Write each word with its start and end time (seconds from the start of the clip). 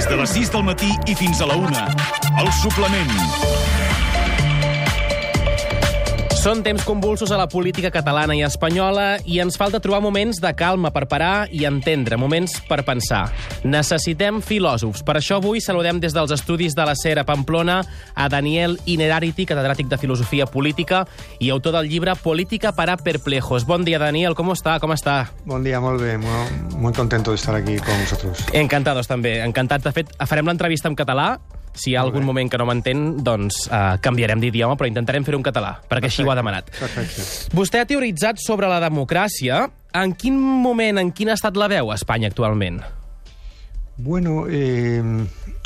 Des 0.00 0.06
de 0.08 0.16
les 0.16 0.30
6 0.32 0.50
del 0.54 0.62
matí 0.64 0.88
i 1.12 1.14
fins 1.14 1.42
a 1.44 1.46
la 1.50 1.58
1. 1.60 1.84
El 2.40 2.52
suplement. 2.62 3.99
Són 6.40 6.62
temps 6.64 6.86
convulsos 6.88 7.28
a 7.34 7.36
la 7.36 7.50
política 7.52 7.90
catalana 7.92 8.32
i 8.32 8.38
espanyola 8.40 9.18
i 9.28 9.42
ens 9.42 9.58
falta 9.60 9.76
trobar 9.84 9.98
moments 10.00 10.38
de 10.40 10.48
calma 10.56 10.88
per 10.88 11.02
parar 11.04 11.50
i 11.52 11.66
entendre, 11.68 12.16
moments 12.16 12.54
per 12.64 12.78
pensar. 12.86 13.26
Necessitem 13.68 14.38
filòsofs. 14.40 15.02
Per 15.04 15.18
això 15.20 15.36
avui 15.36 15.60
saludem 15.60 16.00
des 16.00 16.16
dels 16.16 16.32
estudis 16.32 16.72
de 16.78 16.88
la 16.88 16.96
SER 16.96 17.18
a 17.20 17.26
Pamplona 17.28 17.82
a 18.14 18.30
Daniel 18.32 18.78
Inerarity, 18.88 19.44
catedràtic 19.52 19.92
de 19.92 20.00
Filosofia 20.00 20.48
Política 20.48 21.02
i 21.44 21.52
autor 21.52 21.76
del 21.76 21.92
llibre 21.92 22.16
Política 22.16 22.72
para 22.72 22.96
perplejos. 22.96 23.68
Bon 23.68 23.84
dia, 23.84 24.00
Daniel. 24.00 24.32
Com 24.32 24.56
està? 24.56 24.80
Com 24.80 24.96
està? 24.96 25.26
Bon 25.44 25.60
dia, 25.60 25.84
molt 25.84 26.00
bé. 26.00 26.16
Muy, 26.16 26.60
muy 26.80 26.96
contento 26.96 27.36
de 27.36 27.36
estar 27.36 27.54
aquí 27.54 27.76
con 27.84 28.00
vosotros. 28.00 28.46
Encantados, 28.54 29.12
també. 29.12 29.42
Encantat. 29.44 29.84
De 29.84 29.92
fet, 29.92 30.16
farem 30.24 30.48
l'entrevista 30.48 30.88
en 30.88 30.96
català, 30.96 31.34
si 31.74 31.92
hi 31.92 31.96
ha 31.96 32.02
algun 32.02 32.24
moment 32.26 32.50
que 32.50 32.58
no 32.58 32.66
m'entén, 32.66 33.22
doncs 33.24 33.66
uh, 33.70 33.96
canviarem 34.02 34.40
d'idioma, 34.42 34.76
però 34.76 34.88
intentarem 34.90 35.24
fer-ho 35.24 35.38
en 35.38 35.44
català, 35.46 35.76
perquè 35.88 36.10
així 36.10 36.22
ho 36.26 36.30
ha 36.32 36.36
demanat. 36.38 36.70
Perfecte. 36.78 37.22
Vostè 37.56 37.80
ha 37.80 37.86
teoritzat 37.88 38.38
sobre 38.42 38.68
la 38.68 38.80
democràcia. 38.82 39.68
En 39.94 40.12
quin 40.14 40.36
moment, 40.38 40.98
en 40.98 41.12
quin 41.12 41.30
estat 41.32 41.56
la 41.56 41.68
veu 41.68 41.90
a 41.90 41.96
Espanya 41.98 42.28
actualment? 42.28 42.80
Bueno, 43.96 44.46
eh, 44.48 45.02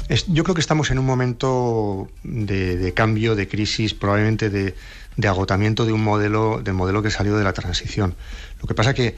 es- 0.08 0.26
yo 0.28 0.42
creo 0.44 0.54
que 0.54 0.60
estamos 0.60 0.90
en 0.90 0.98
un 0.98 1.06
momento 1.06 2.08
de, 2.22 2.76
de 2.76 2.94
cambio, 2.94 3.34
de 3.36 3.46
crisis, 3.48 3.94
probablemente 3.94 4.50
de, 4.50 4.74
de 5.16 5.28
agotamiento 5.28 5.84
de 5.86 5.92
un 5.92 6.02
modelo, 6.02 6.60
del 6.62 6.74
modelo 6.74 7.02
que 7.02 7.10
salió 7.10 7.36
de 7.36 7.44
la 7.44 7.52
transición. 7.52 8.14
Lo 8.60 8.66
que 8.66 8.74
pasa 8.74 8.92
que 8.94 9.14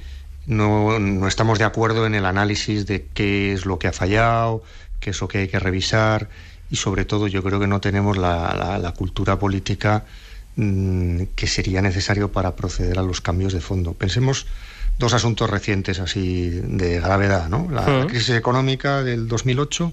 no, 0.47 0.99
no 0.99 1.27
estamos 1.29 1.59
de 1.59 1.65
acuerdo 1.65 2.07
en 2.07 2.15
el 2.15 2.27
análisis 2.27 2.87
de 2.87 3.07
qué 3.15 3.53
es 3.53 3.65
lo 3.65 3.79
que 3.79 3.89
ha 3.89 3.93
fallado, 3.93 4.63
qué 5.01 5.11
es 5.11 5.21
lo 5.21 5.29
que 5.29 5.39
hay 5.39 5.49
que 5.49 5.59
revisar 5.59 6.29
y 6.71 6.77
sobre 6.77 7.05
todo 7.05 7.27
yo 7.29 7.43
creo 7.43 7.61
que 7.61 7.67
no 7.67 7.81
tenemos 7.81 8.17
la, 8.17 8.55
la- 8.55 8.79
la 8.79 8.93
cultura 8.93 9.39
política 9.39 10.05
mm, 10.57 11.23
que 11.35 11.47
sería 11.47 11.83
necesario 11.83 12.33
para 12.33 12.57
proceder 12.57 12.99
a 12.99 13.03
los 13.03 13.21
cambios 13.21 13.53
de 13.53 13.61
fondo. 13.61 13.93
Pensemos 13.95 14.47
dos 14.99 15.13
asuntos 15.13 15.51
recientes 15.51 16.01
así 16.01 16.49
de 16.51 17.01
gravedad, 17.01 17.49
¿no? 17.49 17.69
La, 17.71 17.83
crisis 18.07 18.31
económica 18.31 19.03
del 19.03 19.29
2008 19.29 19.93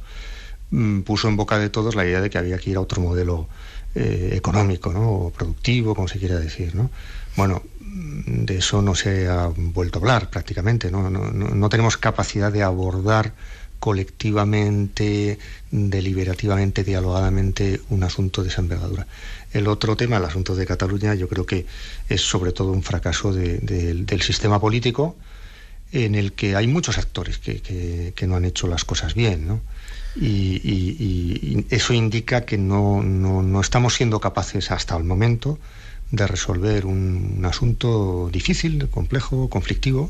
mm, 0.72 1.02
puso 1.02 1.28
en 1.28 1.36
boca 1.38 1.60
de 1.60 1.70
todos 1.70 1.96
la 1.96 2.06
idea 2.06 2.22
de 2.22 2.30
que 2.30 2.38
había 2.38 2.58
que 2.58 2.70
ir 2.72 2.78
a 2.78 2.82
otro 2.82 3.02
modelo 3.02 3.48
eh, 3.96 4.32
económico, 4.34 4.92
¿no? 4.94 5.12
O 5.12 5.30
productivo, 5.32 5.94
como 5.94 6.08
se 6.08 6.20
quiera 6.20 6.40
decir, 6.40 6.74
¿no? 6.76 6.90
Bueno, 7.36 7.62
mm, 7.82 8.46
de 8.46 8.58
eso 8.58 8.82
no 8.82 8.96
se 8.96 9.28
ha 9.28 9.48
vuelto 9.56 10.00
a 10.00 10.02
hablar 10.02 10.30
prácticamente, 10.30 10.90
¿no? 10.90 11.10
No, 11.10 11.32
no- 11.32 11.50
no 11.54 11.70
tenemos 11.70 11.98
capacidad 11.98 12.52
de 12.52 12.64
abordar 12.64 13.34
colectivamente, 13.84 15.38
deliberativamente, 15.70 16.86
dialogadamente 16.86 17.82
un 17.90 18.06
asunto 18.06 18.42
de 18.42 18.48
esa 18.48 18.62
envergadura. 18.62 19.08
El 19.52 19.68
otro 19.68 19.98
tema, 19.98 20.16
el 20.16 20.24
asunto 20.24 20.56
de 20.56 20.66
Cataluña, 20.66 21.16
yo 21.16 21.28
creo 21.28 21.46
que 21.46 21.66
es 22.08 22.22
sobre 22.22 22.54
todo 22.54 22.72
un 22.72 22.82
fracaso 22.82 23.34
de- 23.34 23.58
de- 23.58 23.94
del 23.94 24.22
sistema 24.22 24.58
político 24.58 25.18
en 25.92 26.16
el 26.16 26.32
que 26.32 26.56
hay 26.56 26.66
muchos 26.66 26.98
actores 26.98 27.40
que, 27.40 28.14
no 28.26 28.38
han 28.38 28.46
hecho 28.46 28.68
las 28.68 28.86
cosas 28.86 29.16
bien. 29.16 29.60
Y, 30.16 31.66
eso 31.70 31.94
indica 31.94 32.46
que 32.46 32.58
no, 32.58 33.60
estamos 33.60 33.96
siendo 33.96 34.22
capaces 34.22 34.72
hasta 34.72 34.96
el 34.96 35.04
momento 35.04 35.60
de 36.10 36.26
resolver 36.26 36.86
un 36.86 37.44
asunto 37.44 38.30
difícil, 38.32 38.88
complejo, 38.88 39.50
conflictivo, 39.50 40.10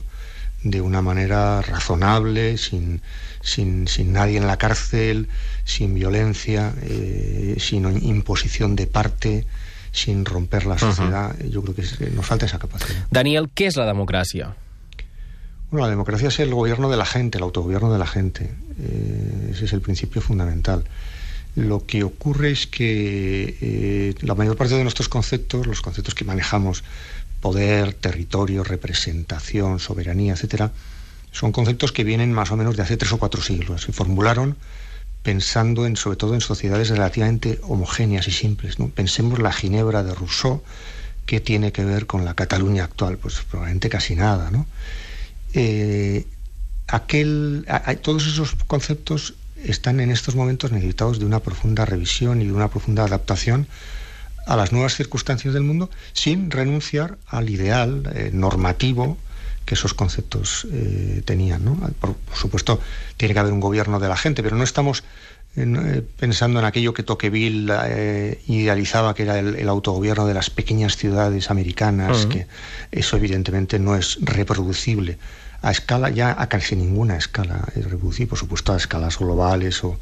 de 0.64 0.81
una 0.81 1.02
manera 1.02 1.61
razonable, 1.61 2.58
sin, 2.58 3.02
sin, 3.42 3.88
sin 3.88 4.14
nadie 4.14 4.38
en 4.38 4.47
la 4.47 4.58
cárcel, 4.58 5.28
sin 5.66 5.94
violencia, 5.94 6.73
eh, 6.83 7.56
sin 7.59 7.86
imposición 8.03 8.75
de 8.75 8.88
parte, 8.88 9.45
sin 9.91 10.25
romper 10.25 10.66
la 10.66 10.78
sociedad. 10.78 11.35
Yo 11.50 11.62
creo 11.62 11.75
que 11.75 11.81
es- 11.81 11.97
que 11.97 12.09
nos 12.09 12.25
falta 12.25 12.46
esa 12.46 12.59
capacidad. 12.59 13.06
Daniel, 13.12 13.50
què 13.53 13.68
és 13.68 13.75
la 13.78 13.85
democràcia? 13.85 14.56
Bueno, 15.69 15.85
la 15.85 15.90
democracia 15.90 16.28
es 16.28 16.40
el 16.40 16.53
gobierno 16.53 16.90
de 16.90 16.97
la 16.97 17.06
gente, 17.06 17.38
el 17.40 17.44
autogobierno 17.44 17.91
de 17.91 18.00
la 18.00 18.06
gente. 18.07 18.52
Eh, 18.79 19.50
ese 19.52 19.66
es 19.66 19.73
el 19.73 19.81
principio 19.81 20.22
fundamental. 20.22 20.84
Lo 21.56 21.86
que 21.86 22.03
ocurre 22.03 22.52
es 22.52 22.68
que 22.68 23.58
eh, 23.62 24.16
la 24.22 24.36
mayor 24.36 24.58
parte 24.58 24.75
de 24.75 24.84
nuestros 24.84 25.09
conceptos, 25.09 25.68
los 25.68 25.81
conceptos 25.81 26.16
que 26.16 26.25
manejamos, 26.25 26.84
poder, 27.41 27.94
territorio, 27.94 28.64
representación, 28.64 29.80
soberanía, 29.80 30.34
etcétera, 30.34 30.72
son 31.31 31.52
conceptos 31.52 31.91
que 31.91 32.03
vienen 32.03 32.31
más 32.31 32.52
o 32.52 32.58
menos 32.58 32.75
de 32.75 32.84
hace 32.84 32.97
tres 32.97 33.12
o 33.12 33.18
cuatro 33.18 33.41
siglos. 33.41 33.84
Se 33.84 33.91
formularon 33.91 34.56
pensando 35.24 35.86
en, 35.86 35.96
sobre 35.96 36.18
todo 36.18 36.34
en 36.34 36.41
sociedades 36.41 36.90
relativamente 36.90 37.59
homogéneas 37.64 38.28
y 38.28 38.31
simples. 38.31 38.80
¿no? 38.80 38.90
Pensemos 38.90 39.40
la 39.40 39.52
Ginebra 39.52 40.03
de 40.03 40.14
Rousseau, 40.14 40.64
que 41.25 41.40
tiene 41.40 41.72
que 41.72 41.85
ver 41.85 42.06
con 42.06 42.25
la 42.25 42.34
Cataluña 42.34 42.84
actual, 42.84 43.18
pues 43.18 43.41
probablemente 43.50 43.90
casi 43.90 44.16
nada, 44.16 44.52
¿no? 44.52 44.66
eh, 45.53 46.25
aquel, 46.88 47.66
todos 48.02 48.28
esos 48.28 48.56
conceptos 48.68 49.35
están 49.63 50.00
en 50.00 50.12
estos 50.12 50.35
momentos 50.35 50.72
necesitados 50.72 51.19
de 51.19 51.25
una 51.25 51.40
profunda 51.40 51.85
revisión 51.85 52.41
y 52.41 52.46
de 52.46 52.53
una 52.53 52.69
profunda 52.69 53.03
adaptación 53.03 53.68
a 54.46 54.56
las 54.56 54.72
nuevas 54.72 54.96
circunstancias 54.96 55.53
del 55.53 55.63
mundo 55.63 55.90
sin 56.12 56.51
renunciar 56.51 57.18
al 57.28 57.50
ideal 57.50 58.12
eh, 58.13 58.29
normativo 58.34 59.18
que 59.66 59.75
esos 59.75 59.94
conceptos 59.94 60.68
eh, 60.72 61.22
tenían. 61.23 61.63
¿no? 61.63 61.75
Por, 62.00 62.16
por 62.16 62.35
supuesto, 62.35 62.79
tiene 63.16 63.34
que 63.34 63.40
haber 63.40 63.53
un 63.53 63.62
gobierno 63.62 64.00
de 64.00 64.09
la 64.09 64.18
gente, 64.18 64.44
pero 64.44 64.57
no 64.57 64.63
estamos 64.63 65.03
eh, 65.56 66.02
pensando 66.18 66.59
en 66.59 66.66
aquello 66.66 66.94
que 66.94 67.03
Tocqueville 67.03 68.38
idealizaba, 68.47 69.13
que 69.13 69.23
era 69.23 69.40
el, 69.40 69.56
el 69.56 69.69
autogobierno 69.69 70.25
de 70.25 70.34
las 70.34 70.50
pequeñas 70.50 70.97
ciudades 70.97 71.50
americanas, 71.50 72.25
que 72.25 72.47
eso 72.91 73.16
evidentemente 73.16 73.79
no 73.79 73.96
es 73.96 74.18
reproducible 74.19 75.18
a 75.63 75.72
escala, 75.72 76.09
ya 76.12 76.35
a 76.38 76.47
casi 76.47 76.75
ninguna 76.75 77.16
escala 77.18 77.63
es 77.75 77.85
reproducible, 77.90 78.28
por 78.29 78.38
supuesto 78.38 78.74
a 78.74 78.78
escalas 78.78 79.18
globales 79.18 79.84
o, 79.84 79.97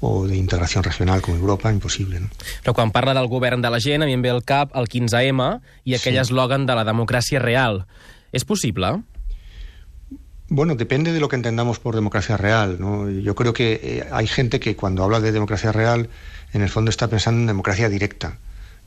o 0.00 0.26
de 0.28 0.36
integración 0.36 0.84
regional 0.84 1.22
como 1.22 1.38
Europa, 1.38 1.72
imposible. 1.72 2.20
¿no? 2.20 2.28
Però 2.62 2.74
quan 2.76 2.92
parla 2.92 3.14
del 3.16 3.26
govern 3.26 3.62
de 3.64 3.70
la 3.72 3.80
gent, 3.80 4.04
a 4.04 4.06
mi 4.06 4.12
em 4.12 4.22
ve 4.22 4.30
al 4.30 4.44
cap 4.44 4.76
el 4.76 4.86
15M 4.86 5.48
i 5.88 5.96
aquell 5.96 6.14
Sí. 6.20 6.20
eslògan 6.28 6.66
de 6.68 6.76
la 6.76 6.84
democràcia 6.84 7.40
real. 7.40 7.86
És 8.30 8.44
possible? 8.44 9.00
Bueno, 10.50 10.76
depende 10.76 11.12
de 11.12 11.20
lo 11.20 11.28
que 11.28 11.36
entendamos 11.36 11.78
por 11.78 11.94
democracia 11.94 12.36
real. 12.36 12.76
¿no? 12.78 13.08
Yo 13.10 13.34
creo 13.34 13.52
que 13.52 13.80
eh, 13.82 14.08
hay 14.12 14.26
gente 14.26 14.60
que 14.60 14.76
cuando 14.76 15.04
habla 15.04 15.20
de 15.20 15.32
democracia 15.32 15.72
real, 15.72 16.08
en 16.52 16.62
el 16.62 16.68
fondo 16.68 16.90
está 16.90 17.08
pensando 17.08 17.40
en 17.40 17.46
democracia 17.46 17.88
directa. 17.88 18.38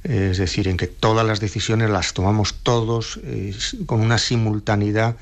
Es 0.03 0.37
decir, 0.39 0.67
en 0.67 0.77
que 0.77 0.87
todas 0.87 1.25
las 1.25 1.39
decisiones 1.39 1.89
las 1.89 2.13
tomamos 2.13 2.55
todos 2.63 3.19
eh, 3.23 3.53
con 3.85 4.01
una 4.01 4.17
simultaneidad 4.17 5.15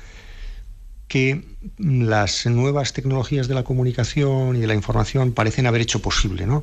que 1.10 1.42
las 1.76 2.46
nuevas 2.46 2.92
tecnologías 2.92 3.48
de 3.48 3.54
la 3.54 3.64
comunicación 3.64 4.54
y 4.54 4.60
de 4.60 4.68
la 4.68 4.74
información 4.74 5.32
parecen 5.32 5.66
haber 5.66 5.80
hecho 5.80 6.00
posible, 6.00 6.46
¿no? 6.46 6.62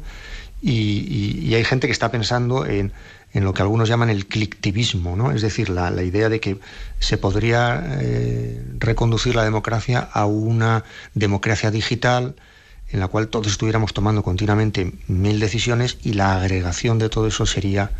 Y, 0.62 1.54
hay 1.54 1.66
gente 1.66 1.86
que 1.88 1.92
está 1.92 2.10
pensando 2.12 2.66
en, 2.66 2.94
en 3.34 3.44
lo 3.44 3.54
que 3.54 3.62
algunos 3.62 3.90
llaman 3.90 4.10
el 4.10 4.26
clictivismo, 4.26 5.18
¿no? 5.18 5.34
Es 5.34 5.42
decir, 5.42 5.68
la, 5.68 5.92
la 5.92 6.02
idea 6.02 6.30
de 6.30 6.40
que 6.40 6.60
se 7.00 7.18
podría 7.18 8.00
eh, 8.00 8.64
reconducir 8.80 9.36
la 9.36 9.44
democracia 9.44 10.00
a 10.00 10.26
una 10.26 10.86
democracia 11.14 11.70
digital 11.70 12.36
en 12.90 13.02
la 13.02 13.10
cual 13.10 13.28
todos 13.28 13.48
estuviéramos 13.48 13.94
tomando 13.94 14.24
continuamente 14.24 14.94
mil 15.08 15.42
decisiones 15.42 15.98
y 16.04 16.14
la 16.14 16.38
agregación 16.38 17.00
de 17.00 17.10
todo 17.10 17.28
eso 17.28 17.46
sería 17.46 17.92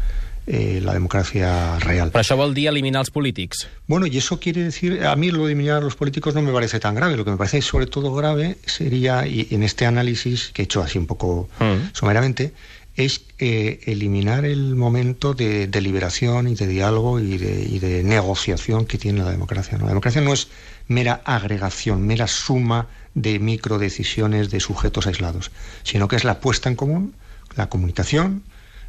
eh, 0.48 0.80
la 0.82 0.94
democracia 0.94 1.78
real. 1.80 2.12
Això 2.16 2.38
vol 2.40 2.54
dir 2.56 2.70
eliminar 2.72 3.02
els 3.04 3.12
polítics. 3.12 3.68
Bueno, 3.86 4.08
y 4.08 4.18
eso 4.18 4.40
quiere 4.40 4.64
decir, 4.64 5.04
a 5.06 5.16
mí 5.16 5.30
lo 5.30 5.46
de 5.46 5.52
eliminar 5.52 5.78
a 5.78 5.82
los 5.82 5.96
políticos 5.96 6.34
no 6.34 6.42
me 6.42 6.54
parece 6.54 6.80
tan 6.80 6.96
grave, 6.96 7.18
lo 7.18 7.26
que 7.26 7.32
me 7.32 7.38
parece 7.38 7.62
sobre 7.62 7.86
todo 7.86 8.14
grave 8.16 8.58
sería, 8.66 9.28
y 9.28 9.48
en 9.52 9.64
este 9.64 9.86
análisis 9.86 10.52
que 10.54 10.62
he 10.62 10.66
hecho 10.66 10.82
así 10.82 10.98
un 10.98 11.06
poco 11.06 11.50
Mm. 11.60 11.92
someramente, 11.94 12.54
es 12.96 13.22
eh, 13.38 13.80
eliminar 13.86 14.46
el 14.46 14.76
momento 14.76 15.34
de 15.34 15.68
deliberación 15.68 16.48
y 16.48 16.56
de 16.56 16.66
diálogo 16.66 17.20
y 17.20 17.38
de, 17.38 17.62
y 17.64 17.78
de 17.80 18.04
negociación 18.04 18.86
que 18.86 18.98
tiene 18.98 19.22
la 19.24 19.30
democracia. 19.32 19.78
¿no? 19.78 19.84
La 19.84 19.90
democracia 19.90 20.22
no 20.22 20.34
es 20.34 20.48
mera 20.88 21.22
agregación, 21.26 22.08
mera 22.08 22.28
suma 22.28 22.88
de 23.14 23.38
microdecisiones 23.40 24.50
de 24.50 24.60
sujetos 24.60 25.06
aislados, 25.06 25.52
sino 25.84 26.08
que 26.08 26.16
es 26.16 26.24
la 26.24 26.40
puesta 26.40 26.70
en 26.70 26.76
común, 26.76 27.14
la 27.56 27.70
comunicación, 27.70 28.44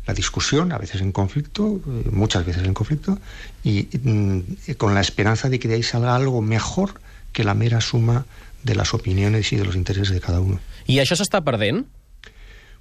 la 0.09 0.15
discusión, 0.15 0.73
a 0.73 0.79
veces 0.79 1.03
en 1.03 1.13
conflicto, 1.13 1.81
eh, 1.87 2.09
muchas 2.11 2.47
veces 2.47 2.65
en 2.65 2.73
conflicto, 2.73 3.19
y 3.63 3.89
mm, 3.93 4.73
con 4.79 4.95
la 4.95 5.03
esperanza 5.03 5.51
de 5.51 5.59
que 5.61 5.69
de 5.69 5.75
ahí 5.75 5.83
salga 5.83 6.17
algo 6.17 6.41
mejor 6.41 6.99
que 7.35 7.45
la 7.45 7.53
mera 7.53 7.83
suma 7.83 8.25
de 8.65 8.75
las 8.75 8.95
opiniones 8.95 9.53
y 9.53 9.57
de 9.57 9.67
los 9.67 9.77
intereses 9.77 10.15
de 10.15 10.21
cada 10.21 10.41
uno. 10.41 10.59
I 10.89 10.97
això 11.05 11.13
s'està 11.21 11.45
perdent? 11.45 11.85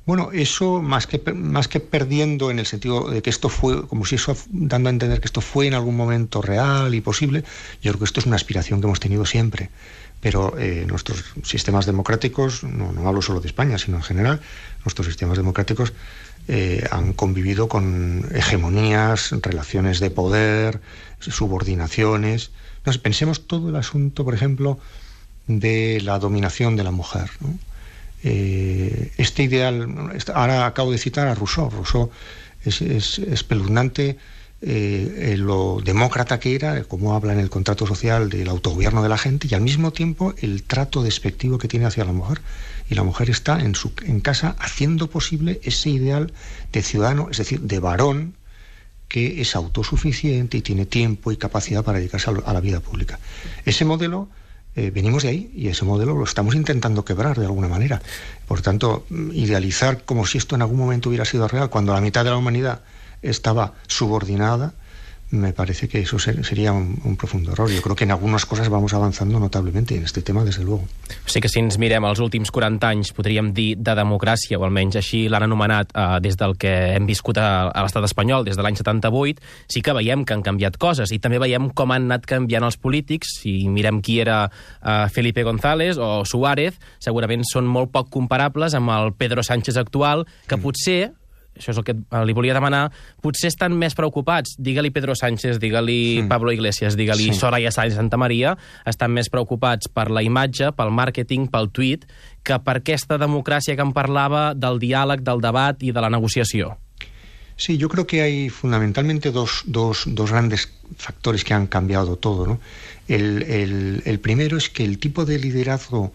Bueno, 0.07 0.31
eso 0.31 0.81
más 0.81 1.05
que, 1.05 1.19
más 1.35 1.67
que 1.67 1.81
perdiendo 1.81 2.49
en 2.49 2.59
el 2.59 2.65
sentido 2.65 3.11
de 3.11 3.21
que 3.21 3.29
esto 3.29 3.49
fue, 3.49 3.85
como 3.85 4.05
si 4.05 4.15
eso 4.15 4.37
dando 4.47 4.87
a 4.87 4.93
entender 4.95 5.19
que 5.19 5.27
esto 5.27 5.41
fue 5.41 5.67
en 5.67 5.73
algún 5.73 5.97
momento 5.97 6.41
real 6.41 6.95
y 6.95 7.01
posible, 7.01 7.43
yo 7.83 7.91
creo 7.91 7.99
que 7.99 8.05
esto 8.05 8.21
es 8.21 8.25
una 8.25 8.37
aspiración 8.37 8.79
que 8.79 8.87
hemos 8.87 9.01
tenido 9.01 9.25
siempre. 9.25 9.69
Pero 10.21 10.57
eh, 10.57 10.85
nuestros 10.87 11.25
sistemas 11.43 11.85
democráticos, 11.85 12.63
no, 12.63 12.93
no 12.93 13.05
hablo 13.05 13.21
solo 13.21 13.41
de 13.41 13.47
España, 13.47 13.77
sino 13.77 13.97
en 13.97 14.03
general, 14.03 14.39
nuestros 14.85 15.07
sistemas 15.07 15.37
democráticos 15.37 15.91
eh, 16.47 16.87
han 16.91 17.13
convivido 17.13 17.67
con 17.67 18.25
hegemonías, 18.33 19.31
relaciones 19.41 19.99
de 19.99 20.09
poder, 20.09 20.81
subordinaciones. 21.19 22.51
Sé, 22.85 22.99
pensemos 22.99 23.47
todo 23.47 23.69
el 23.69 23.75
asunto, 23.75 24.23
por 24.23 24.33
ejemplo, 24.33 24.79
de 25.47 25.99
la 26.03 26.19
dominación 26.19 26.75
de 26.75 26.83
la 26.83 26.91
mujer. 26.91 27.29
¿no? 27.41 27.57
Eh, 28.23 29.11
este 29.17 29.43
ideal, 29.43 30.11
ahora 30.33 30.65
acabo 30.65 30.91
de 30.91 30.97
citar 30.97 31.27
a 31.27 31.35
Rousseau, 31.35 31.69
Rousseau 31.69 32.11
es, 32.63 32.81
es 32.81 33.43
eh, 34.69 35.35
lo 35.37 35.79
demócrata 35.81 36.41
que 36.41 36.53
era, 36.53 36.83
cómo 36.83 37.15
habla 37.15 37.31
en 37.31 37.39
el 37.39 37.49
contrato 37.49 37.87
social 37.87 38.29
del 38.29 38.49
autogobierno 38.49 39.01
de 39.01 39.07
la 39.07 39.17
gente 39.17 39.47
y 39.49 39.55
al 39.55 39.61
mismo 39.61 39.93
tiempo 39.93 40.33
el 40.39 40.63
trato 40.63 41.03
despectivo 41.03 41.57
que 41.57 41.69
tiene 41.69 41.85
hacia 41.85 42.03
la 42.03 42.11
mujer. 42.11 42.41
Y 42.89 42.95
la 42.95 43.03
mujer 43.03 43.29
está 43.29 43.61
en, 43.61 43.75
su, 43.75 43.93
en 44.05 44.19
casa 44.19 44.57
haciendo 44.59 45.09
posible 45.09 45.61
ese 45.63 45.89
ideal 45.89 46.33
de 46.73 46.81
ciudadano, 46.81 47.29
es 47.31 47.37
decir, 47.37 47.61
de 47.61 47.79
varón 47.79 48.33
que 49.07 49.39
es 49.39 49.55
autosuficiente 49.55 50.57
y 50.57 50.61
tiene 50.61 50.85
tiempo 50.85 51.31
y 51.31 51.37
capacidad 51.37 51.85
para 51.85 51.99
dedicarse 51.99 52.29
a 52.29 52.53
la 52.53 52.59
vida 52.59 52.81
pública. 52.81 53.19
Ese 53.63 53.85
modelo 53.85 54.27
eh, 54.75 54.91
venimos 54.91 55.23
de 55.23 55.29
ahí 55.29 55.51
y 55.55 55.69
ese 55.69 55.85
modelo 55.85 56.13
lo 56.13 56.25
estamos 56.25 56.55
intentando 56.55 57.05
quebrar 57.05 57.39
de 57.39 57.45
alguna 57.45 57.69
manera. 57.69 58.01
Por 58.47 58.61
tanto, 58.61 59.05
idealizar 59.31 60.03
como 60.03 60.25
si 60.25 60.37
esto 60.37 60.55
en 60.55 60.61
algún 60.61 60.77
momento 60.77 61.07
hubiera 61.07 61.23
sido 61.23 61.47
real, 61.47 61.69
cuando 61.69 61.93
la 61.93 62.01
mitad 62.01 62.25
de 62.25 62.31
la 62.31 62.37
humanidad 62.37 62.81
estaba 63.21 63.73
subordinada, 63.87 64.73
me 65.29 65.51
parece 65.51 65.89
que 65.89 65.99
eso 65.99 66.19
seria 66.19 66.71
un, 66.71 67.01
un 67.03 67.17
profundo 67.17 67.51
error. 67.51 67.69
Jo 67.69 67.81
crec 67.81 67.97
que 67.97 68.03
en 68.05 68.11
algunes 68.11 68.45
coses 68.45 68.69
vamos 68.69 68.93
avançando 68.93 69.39
notablement 69.39 69.91
en 69.91 70.03
este 70.03 70.21
tema, 70.21 70.43
des 70.45 70.57
de 70.57 70.63
luego. 70.63 70.87
O 71.25 71.29
sigui 71.29 71.41
que 71.43 71.49
si 71.51 71.59
ens 71.59 71.75
mirem 71.77 72.05
els 72.07 72.21
últims 72.23 72.51
40 72.51 72.87
anys, 72.87 73.11
podríem 73.11 73.51
dir 73.51 73.75
de 73.75 73.95
democràcia, 73.97 74.55
o 74.55 74.63
almenys 74.63 74.95
així 75.01 75.25
l'han 75.27 75.43
anomenat 75.43 75.91
eh, 75.91 76.05
des 76.23 76.39
del 76.39 76.55
que 76.55 76.71
hem 76.95 77.05
viscut 77.09 77.41
a, 77.43 77.67
a 77.67 77.83
l'estat 77.83 78.07
espanyol, 78.07 78.47
des 78.47 78.55
de 78.55 78.63
l'any 78.63 78.79
78, 78.79 79.43
sí 79.67 79.83
que 79.83 79.95
veiem 79.97 80.23
que 80.23 80.37
han 80.37 80.45
canviat 80.47 80.79
coses 80.79 81.11
i 81.11 81.19
també 81.19 81.41
veiem 81.43 81.69
com 81.75 81.91
han 81.91 82.07
anat 82.07 82.25
canviant 82.25 82.63
els 82.63 82.79
polítics. 82.79 83.35
Si 83.43 83.67
mirem 83.67 83.99
qui 83.99 84.21
era 84.23 84.45
eh, 84.47 85.11
Felipe 85.11 85.43
González 85.43 85.99
o 85.99 86.23
Suárez, 86.23 86.79
segurament 87.03 87.43
són 87.43 87.67
molt 87.67 87.91
poc 87.91 88.07
comparables 88.15 88.79
amb 88.79 88.95
el 88.95 89.11
Pedro 89.19 89.43
Sánchez 89.43 89.75
actual, 89.75 90.23
que 90.47 90.55
mm. 90.55 90.63
potser 90.63 91.01
això 91.57 91.73
és 91.73 91.81
el 91.81 91.85
que 91.87 91.95
li 92.25 92.35
volia 92.37 92.55
demanar, 92.57 92.87
potser 93.23 93.51
estan 93.51 93.75
més 93.77 93.97
preocupats, 93.97 94.55
digue-li 94.57 94.91
Pedro 94.95 95.15
Sánchez, 95.17 95.59
digue-li 95.61 95.99
sí. 96.21 96.25
Pablo 96.29 96.53
Iglesias, 96.55 96.97
digue-li 96.99 97.31
sí. 97.31 97.37
Soraya 97.39 97.73
Sáenz 97.73 97.97
Santa 97.97 98.17
Maria, 98.17 98.55
estan 98.87 99.13
més 99.15 99.31
preocupats 99.33 99.91
per 99.91 100.09
la 100.13 100.23
imatge, 100.25 100.71
pel 100.77 100.93
màrqueting, 100.93 101.49
pel 101.53 101.71
tuit, 101.73 102.07
que 102.47 102.57
per 102.63 102.79
aquesta 102.79 103.19
democràcia 103.19 103.75
que 103.75 103.83
em 103.85 103.93
parlava 103.95 104.51
del 104.55 104.79
diàleg, 104.79 105.23
del 105.25 105.43
debat 105.43 105.81
i 105.83 105.91
de 105.91 106.03
la 106.03 106.13
negociació. 106.13 106.77
Sí, 107.57 107.79
yo 107.79 107.89
creo 107.89 108.05
que 108.05 108.21
hay 108.21 108.49
fundamentalmente 108.49 109.31
dos, 109.31 109.63
dos, 109.65 110.03
dos 110.05 110.31
grandes 110.31 110.71
factores 110.95 111.43
que 111.43 111.55
han 111.55 111.65
cambiado 111.65 112.15
todo. 112.15 112.45
¿no? 112.45 112.59
El, 113.07 113.41
el, 113.43 114.03
el 114.05 114.19
primero 114.19 114.57
es 114.57 114.69
que 114.69 114.85
el 114.85 114.99
tipo 114.99 115.25
de 115.25 115.39
liderazgo 115.39 116.13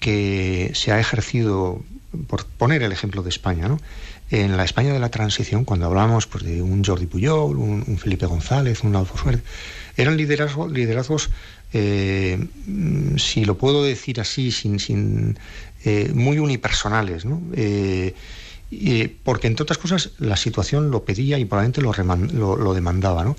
que 0.00 0.70
se 0.74 0.90
ha 0.90 0.98
ejercido, 0.98 1.82
por 2.26 2.46
poner 2.46 2.82
el 2.82 2.92
ejemplo 2.92 3.22
de 3.22 3.28
España, 3.28 3.68
¿no? 3.68 3.78
En 4.30 4.56
la 4.56 4.64
España 4.64 4.92
de 4.92 4.98
la 4.98 5.08
transición, 5.08 5.64
cuando 5.64 5.86
hablamos 5.86 6.26
pues, 6.26 6.44
de 6.44 6.60
un 6.60 6.84
Jordi 6.84 7.06
Puyol, 7.06 7.56
un, 7.56 7.98
Felipe 7.98 8.26
González, 8.26 8.84
un 8.84 8.94
Alfonso 8.96 9.22
Suárez, 9.22 9.42
eran 9.96 10.16
liderazgos, 10.16 10.70
liderazgos 10.70 11.30
eh, 11.72 12.46
si 13.16 13.44
lo 13.44 13.58
puedo 13.58 13.82
decir 13.82 14.20
así, 14.20 14.50
sin, 14.52 14.78
sin 14.78 15.38
eh, 15.84 16.10
muy 16.14 16.38
unipersonales, 16.38 17.24
¿no? 17.24 17.42
Eh, 17.54 18.14
y, 18.70 19.08
porque 19.08 19.46
entre 19.46 19.62
otras 19.62 19.78
cosas 19.78 20.10
la 20.18 20.36
situación 20.36 20.90
lo 20.90 21.04
pedía 21.04 21.38
y 21.38 21.44
probablemente 21.44 21.80
lo, 21.80 22.56
lo 22.56 22.74
demandaba, 22.74 23.24
¿no? 23.24 23.36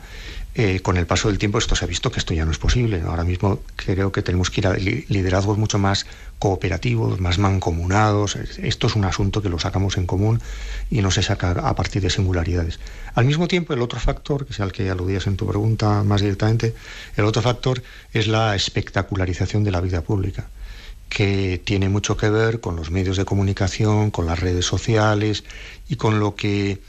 Eh, 0.55 0.81
con 0.81 0.97
el 0.97 1.05
paso 1.05 1.29
del 1.29 1.37
tiempo 1.37 1.59
esto 1.59 1.75
se 1.75 1.85
ha 1.85 1.87
visto 1.87 2.11
que 2.11 2.19
esto 2.19 2.33
ya 2.33 2.43
no 2.43 2.51
es 2.51 2.57
posible. 2.57 3.01
Ahora 3.01 3.23
mismo 3.23 3.61
creo 3.75 4.11
que 4.11 4.23
tenemos 4.23 4.49
que 4.49 4.61
ir 4.61 4.67
a 4.67 4.73
liderazgos 4.73 5.57
mucho 5.57 5.77
más 5.77 6.07
cooperativos, 6.39 7.21
más 7.21 7.37
mancomunados. 7.37 8.35
Esto 8.35 8.87
es 8.87 8.95
un 8.95 9.05
asunto 9.05 9.41
que 9.41 9.49
lo 9.49 9.59
sacamos 9.59 9.95
en 9.97 10.07
común 10.07 10.41
y 10.89 11.01
no 11.01 11.11
se 11.11 11.21
saca 11.21 11.51
a 11.51 11.75
partir 11.75 12.01
de 12.01 12.09
singularidades. 12.09 12.79
Al 13.13 13.25
mismo 13.25 13.47
tiempo, 13.47 13.73
el 13.73 13.81
otro 13.81 13.99
factor, 13.99 14.45
que 14.45 14.53
es 14.53 14.59
al 14.59 14.71
que 14.71 14.89
aludías 14.89 15.27
en 15.27 15.37
tu 15.37 15.47
pregunta 15.47 16.03
más 16.03 16.21
directamente, 16.21 16.73
el 17.15 17.25
otro 17.25 17.41
factor 17.41 17.83
es 18.11 18.27
la 18.27 18.55
espectacularización 18.55 19.63
de 19.63 19.71
la 19.71 19.81
vida 19.81 20.01
pública 20.01 20.49
que 21.09 21.59
tiene 21.63 21.89
mucho 21.89 22.15
que 22.15 22.29
ver 22.29 22.61
con 22.61 22.75
los 22.75 22.91
medios 22.91 23.17
de 23.17 23.25
comunicación, 23.25 24.11
con 24.11 24.25
las 24.25 24.39
redes 24.39 24.65
sociales 24.65 25.43
y 25.89 25.95
con 25.95 26.19
lo 26.19 26.35
que 26.35 26.79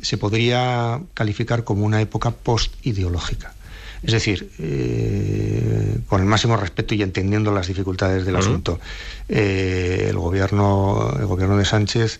se 0.00 0.16
podría 0.16 1.00
calificar 1.14 1.62
como 1.62 1.84
una 1.84 2.00
época 2.00 2.30
post-ideológica. 2.30 3.54
Es 4.02 4.12
decir, 4.12 4.50
eh, 4.58 5.98
con 6.08 6.20
el 6.20 6.26
máximo 6.26 6.56
respeto 6.56 6.94
y 6.94 7.02
entendiendo 7.02 7.52
las 7.52 7.68
dificultades 7.68 8.24
del 8.24 8.34
uh 8.34 8.38
-huh. 8.38 8.40
asunto, 8.40 8.80
eh, 9.28 10.06
el, 10.08 10.18
gobierno, 10.18 11.14
el 11.20 11.26
gobierno 11.26 11.56
de 11.56 11.64
Sánchez 11.64 12.18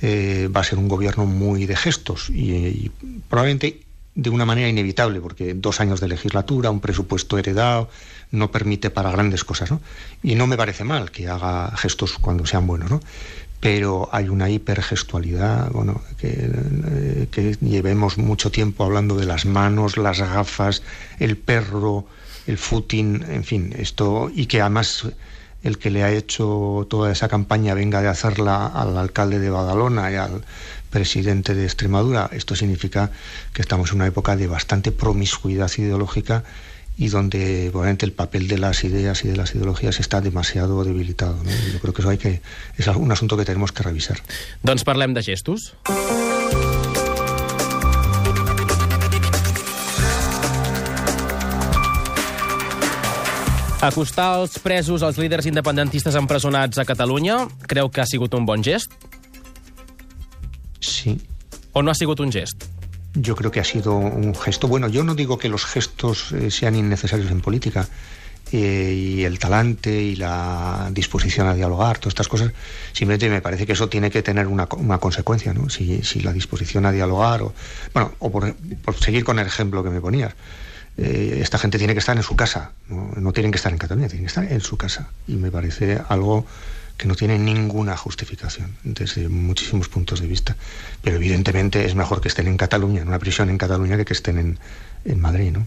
eh, 0.00 0.48
va 0.54 0.60
a 0.62 0.64
ser 0.64 0.78
un 0.78 0.88
gobierno 0.88 1.26
muy 1.26 1.66
de 1.66 1.76
gestos 1.76 2.30
y, 2.30 2.52
y 2.52 2.92
probablemente 3.28 3.80
de 4.18 4.30
una 4.30 4.44
manera 4.44 4.68
inevitable, 4.68 5.20
porque 5.20 5.54
dos 5.54 5.80
años 5.80 6.00
de 6.00 6.08
legislatura, 6.08 6.72
un 6.72 6.80
presupuesto 6.80 7.38
heredado, 7.38 7.88
no 8.32 8.50
permite 8.50 8.90
para 8.90 9.12
grandes 9.12 9.44
cosas, 9.44 9.70
¿no? 9.70 9.80
Y 10.24 10.34
no 10.34 10.48
me 10.48 10.56
parece 10.56 10.82
mal 10.82 11.12
que 11.12 11.28
haga 11.28 11.70
gestos 11.76 12.18
cuando 12.20 12.44
sean 12.44 12.66
buenos, 12.66 12.90
¿no? 12.90 13.00
pero 13.60 14.08
hay 14.12 14.28
una 14.28 14.48
hipergestualidad, 14.48 15.72
bueno, 15.72 16.00
que, 16.16 16.28
eh, 16.30 17.26
que, 17.28 17.56
llevemos 17.60 18.16
mucho 18.16 18.52
tiempo 18.52 18.84
hablando 18.84 19.16
de 19.16 19.26
las 19.26 19.46
manos, 19.46 19.96
las 19.96 20.20
gafas, 20.20 20.82
el 21.18 21.36
perro, 21.36 22.06
el 22.46 22.56
footing, 22.56 23.24
en 23.28 23.42
fin, 23.42 23.74
esto, 23.76 24.30
y 24.32 24.46
que 24.46 24.60
además 24.60 25.08
el 25.64 25.78
que 25.78 25.90
le 25.90 26.04
ha 26.04 26.12
hecho 26.12 26.86
toda 26.88 27.10
esa 27.10 27.28
campaña 27.28 27.74
venga 27.74 28.00
de 28.00 28.08
hacerla 28.08 28.66
al 28.66 28.96
alcalde 28.96 29.40
de 29.40 29.50
Badalona 29.50 30.10
y 30.12 30.14
al 30.14 30.44
presidente 30.90 31.54
de 31.54 31.64
Extremadura, 31.64 32.30
esto 32.32 32.54
significa 32.54 33.10
que 33.52 33.62
estamos 33.62 33.90
en 33.90 33.96
una 33.96 34.06
época 34.06 34.36
de 34.36 34.46
bastante 34.46 34.92
promiscuidad 34.92 35.70
ideológica 35.76 36.44
y 36.98 37.08
donde 37.08 37.68
probablemente 37.70 38.04
el 38.04 38.12
papel 38.12 38.48
de 38.48 38.58
las 38.58 38.82
ideas 38.82 39.24
y 39.24 39.28
de 39.28 39.36
las 39.36 39.54
ideologías 39.54 40.00
está 40.00 40.20
demasiado 40.20 40.82
debilitado. 40.82 41.36
¿no? 41.44 41.50
Yo 41.72 41.78
creo 41.78 41.94
que 41.94 42.02
eso 42.02 42.10
hay 42.10 42.18
que, 42.18 42.42
es 42.76 42.86
un 42.88 43.12
asunto 43.12 43.36
que 43.36 43.44
tenemos 43.44 43.70
que 43.70 43.84
revisar. 43.84 44.18
Doncs 44.62 44.82
parlem 44.82 45.14
de 45.14 45.22
gestos. 45.22 45.74
Acostar 53.78 54.40
els 54.40 54.58
presos 54.58 55.04
als 55.06 55.20
líders 55.22 55.46
independentistes 55.46 56.16
empresonats 56.18 56.82
a 56.82 56.84
Catalunya 56.84 57.44
creu 57.70 57.86
que 57.94 58.02
ha 58.02 58.08
sigut 58.10 58.34
un 58.34 58.42
bon 58.42 58.58
gest? 58.66 58.90
O 61.78 61.82
no 61.82 61.92
ha 61.92 61.94
sigut 61.94 62.18
un 62.18 62.32
gest? 62.32 62.64
yo 63.14 63.34
creo 63.34 63.50
que 63.50 63.60
ha 63.60 63.64
sido 63.64 63.96
un 63.96 64.34
gesto. 64.34 64.68
Bueno, 64.68 64.88
yo 64.88 65.04
no 65.04 65.14
digo 65.14 65.38
que 65.38 65.48
los 65.48 65.64
gestos 65.64 66.32
eh, 66.32 66.50
sean 66.50 66.74
innecesarios 66.74 67.30
en 67.30 67.40
política. 67.40 67.86
Eh, 68.50 68.94
y 68.96 69.24
el 69.24 69.38
talante 69.38 69.90
y 69.90 70.16
la 70.16 70.88
disposición 70.90 71.46
a 71.48 71.54
dialogar, 71.54 71.98
todas 71.98 72.12
estas 72.12 72.28
cosas, 72.28 72.52
simplemente 72.92 73.28
me 73.28 73.42
parece 73.42 73.66
que 73.66 73.74
eso 73.74 73.88
tiene 73.90 74.10
que 74.10 74.22
tener 74.22 74.46
una, 74.46 74.66
consecuencia, 74.66 75.52
¿no? 75.52 75.68
Si, 75.68 76.20
la 76.22 76.32
disposición 76.32 76.86
a 76.86 76.92
dialogar, 76.92 77.42
o, 77.42 77.52
bueno, 77.92 78.12
o 78.18 78.30
por, 78.30 78.54
por 78.82 78.94
seguir 78.94 79.22
con 79.22 79.38
el 79.38 79.46
ejemplo 79.46 79.84
que 79.84 79.90
me 79.90 80.00
ponías, 80.00 80.34
eh, 80.96 81.40
esta 81.42 81.58
gente 81.58 81.76
tiene 81.76 81.92
que 81.92 82.00
estar 82.00 82.16
en 82.16 82.22
su 82.22 82.36
casa, 82.36 82.72
¿no? 82.88 83.12
no 83.16 83.32
tienen 83.32 83.52
que 83.52 83.56
estar 83.56 83.70
en 83.70 83.78
Cataluña, 83.78 84.08
tienen 84.08 84.24
que 84.24 84.28
estar 84.28 84.50
en 84.50 84.60
su 84.60 84.78
casa. 84.78 85.10
Y 85.26 85.34
me 85.34 85.50
parece 85.50 86.00
algo 86.08 86.46
que 86.98 87.06
no 87.06 87.14
tiene 87.14 87.38
ninguna 87.38 87.96
justificación 87.96 88.76
desde 88.82 89.28
muchísimos 89.28 89.88
puntos 89.88 90.20
de 90.20 90.26
vista. 90.26 90.56
Pero 91.00 91.16
evidentemente 91.16 91.86
es 91.86 91.94
mejor 91.94 92.20
que 92.20 92.28
estén 92.28 92.48
en 92.48 92.56
Cataluña, 92.56 93.02
en 93.02 93.08
una 93.08 93.20
prisión 93.20 93.48
en 93.48 93.56
Cataluña, 93.56 93.96
que 93.96 94.04
que 94.04 94.12
estén 94.14 94.36
en, 94.36 94.58
en 95.04 95.20
Madrid, 95.20 95.52
no? 95.52 95.66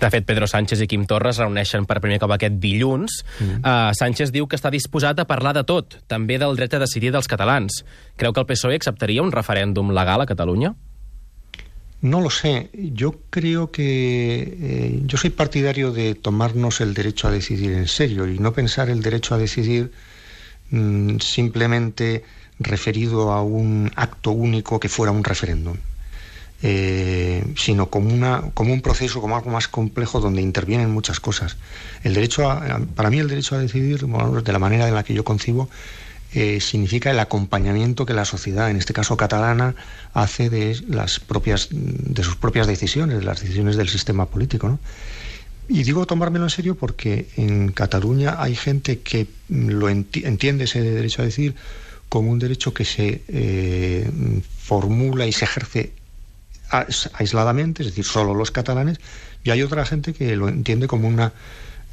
De 0.00 0.10
fet, 0.10 0.24
Pedro 0.24 0.46
Sánchez 0.46 0.80
i 0.80 0.88
Quim 0.88 1.04
Torra 1.10 1.34
es 1.34 1.40
reuneixen 1.42 1.84
per 1.86 2.00
primer 2.00 2.18
cop 2.22 2.32
aquest 2.32 2.56
dilluns. 2.62 3.20
Mm. 3.38 3.60
Uh, 3.60 3.90
Sánchez 3.98 4.32
diu 4.32 4.48
que 4.48 4.56
està 4.56 4.72
disposat 4.72 5.20
a 5.20 5.26
parlar 5.28 5.52
de 5.58 5.66
tot, 5.68 6.00
també 6.08 6.40
del 6.40 6.56
dret 6.56 6.74
a 6.74 6.82
decidir 6.82 7.12
dels 7.12 7.28
catalans. 7.28 7.82
Creu 8.16 8.32
que 8.32 8.40
el 8.40 8.48
PSOE 8.48 8.80
acceptaria 8.80 9.26
un 9.26 9.34
referèndum 9.36 9.92
legal 9.92 10.24
a 10.24 10.28
Catalunya? 10.30 10.72
No 12.00 12.22
lo 12.22 12.30
sé. 12.30 12.70
Yo 12.72 13.20
creo 13.28 13.70
que 13.70 14.40
eh, 14.40 15.02
yo 15.04 15.18
soy 15.18 15.28
partidario 15.28 15.92
de 15.92 16.14
tomarnos 16.14 16.80
el 16.80 16.94
derecho 16.94 17.28
a 17.28 17.30
decidir 17.30 17.72
en 17.72 17.88
serio 17.88 18.26
y 18.26 18.38
no 18.38 18.54
pensar 18.54 18.88
el 18.88 19.02
derecho 19.02 19.34
a 19.34 19.38
decidir 19.38 19.92
mm, 20.70 21.18
simplemente 21.18 22.24
referido 22.58 23.32
a 23.32 23.42
un 23.42 23.90
acto 23.96 24.30
único 24.32 24.78
que 24.78 24.88
fuera 24.88 25.12
un 25.12 25.24
referéndum. 25.24 25.76
Eh, 26.62 27.42
sino 27.56 27.88
como, 27.88 28.12
una, 28.12 28.42
como 28.52 28.74
un 28.74 28.82
proceso, 28.82 29.22
como 29.22 29.34
algo 29.34 29.50
más 29.50 29.66
complejo 29.66 30.20
donde 30.20 30.42
intervienen 30.42 30.90
muchas 30.90 31.18
cosas. 31.18 31.56
El 32.04 32.12
derecho 32.12 32.50
a, 32.50 32.80
para 32.94 33.08
mí 33.08 33.18
el 33.18 33.28
derecho 33.28 33.54
a 33.54 33.58
decidir, 33.58 34.04
de 34.04 34.52
la 34.52 34.58
manera 34.58 34.86
en 34.86 34.94
la 34.94 35.02
que 35.02 35.14
yo 35.14 35.24
concibo, 35.24 35.70
eh, 36.32 36.60
significa 36.60 37.10
el 37.10 37.18
acompañamiento 37.18 38.04
que 38.04 38.12
la 38.12 38.26
sociedad, 38.26 38.70
en 38.70 38.76
este 38.76 38.92
caso 38.92 39.16
catalana, 39.16 39.74
hace 40.12 40.50
de 40.50 40.78
las 40.86 41.18
propias, 41.18 41.68
de 41.70 42.22
sus 42.22 42.36
propias 42.36 42.66
decisiones, 42.66 43.18
de 43.18 43.24
las 43.24 43.40
decisiones 43.40 43.76
del 43.76 43.88
sistema 43.88 44.26
político. 44.26 44.78
Y 45.72 45.84
digo 45.84 46.04
tomármelo 46.04 46.46
en 46.46 46.50
serio 46.50 46.74
porque 46.74 47.28
en 47.36 47.70
Cataluña 47.70 48.42
hay 48.42 48.56
gente 48.56 48.98
que 48.98 49.28
lo 49.48 49.88
entiende 49.88 50.64
ese 50.64 50.80
derecho 50.80 51.22
a 51.22 51.24
decidir 51.24 51.54
como 52.08 52.32
un 52.32 52.40
derecho 52.40 52.74
que 52.74 52.84
se 52.84 53.22
eh, 53.28 54.10
formula 54.58 55.28
y 55.28 55.32
se 55.32 55.44
ejerce 55.44 55.92
aisladamente, 57.14 57.84
es 57.84 57.90
decir, 57.90 58.04
solo 58.04 58.34
los 58.34 58.50
catalanes, 58.50 58.98
y 59.44 59.50
hay 59.50 59.62
otra 59.62 59.86
gente 59.86 60.12
que 60.12 60.34
lo 60.34 60.48
entiende 60.48 60.88
como 60.88 61.06
una 61.06 61.32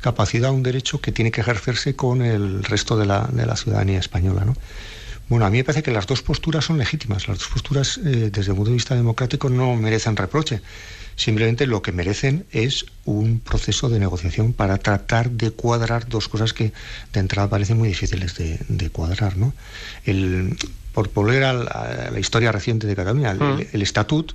capacidad, 0.01 0.51
un 0.51 0.63
derecho 0.63 0.99
que 0.99 1.11
tiene 1.11 1.29
que 1.29 1.41
ejercerse 1.41 1.95
con 1.95 2.23
el 2.23 2.63
resto 2.63 2.97
de 2.97 3.05
la, 3.05 3.29
de 3.31 3.45
la 3.45 3.55
ciudadanía 3.55 3.99
española. 3.99 4.43
¿no? 4.43 4.55
Bueno, 5.29 5.45
a 5.45 5.51
mí 5.51 5.59
me 5.59 5.63
parece 5.63 5.83
que 5.83 5.91
las 5.91 6.07
dos 6.07 6.23
posturas 6.23 6.65
son 6.65 6.79
legítimas. 6.79 7.27
Las 7.27 7.37
dos 7.37 7.47
posturas, 7.49 7.99
eh, 7.99 8.31
desde 8.31 8.51
el 8.51 8.55
punto 8.55 8.71
de 8.71 8.75
vista 8.75 8.95
democrático, 8.95 9.49
no 9.49 9.75
merecen 9.75 10.15
reproche. 10.15 10.61
Simplemente 11.17 11.67
lo 11.67 11.81
que 11.81 11.91
merecen 11.91 12.45
es 12.51 12.85
un 13.03 13.41
proceso 13.41 13.89
de 13.89 13.99
negociación 13.99 14.53
para 14.53 14.77
tratar 14.77 15.31
de 15.31 15.51
cuadrar 15.51 16.07
dos 16.07 16.29
cosas 16.29 16.53
que 16.53 16.71
de 17.11 17.19
entrada 17.19 17.49
parecen 17.49 17.77
muy 17.77 17.89
difíciles 17.89 18.35
de, 18.35 18.59
de 18.69 18.89
cuadrar. 18.89 19.35
¿no? 19.35 19.53
El, 20.05 20.55
por 20.93 21.11
volver 21.11 21.43
a 21.43 21.53
la, 21.53 21.71
a 21.71 22.11
la, 22.11 22.19
historia 22.19 22.51
reciente 22.51 22.87
de 22.87 22.95
Cataluña, 22.95 23.31
el, 23.31 23.39
mm. 23.39 23.61
el 23.73 23.81
estatut 23.81 24.33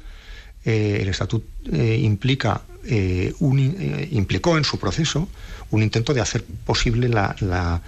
eh, 0.64 0.98
el 1.02 1.08
estatut 1.08 1.44
eh, 1.72 1.98
implica, 2.02 2.62
eh, 2.84 3.32
un, 3.40 3.58
eh, 3.58 4.08
implicó 4.12 4.56
en 4.56 4.64
su 4.64 4.78
proceso 4.78 5.28
un 5.70 5.82
intento 5.82 6.14
de 6.14 6.20
hacer 6.20 6.44
posible 6.44 7.08
la, 7.08 7.34
la, 7.40 7.82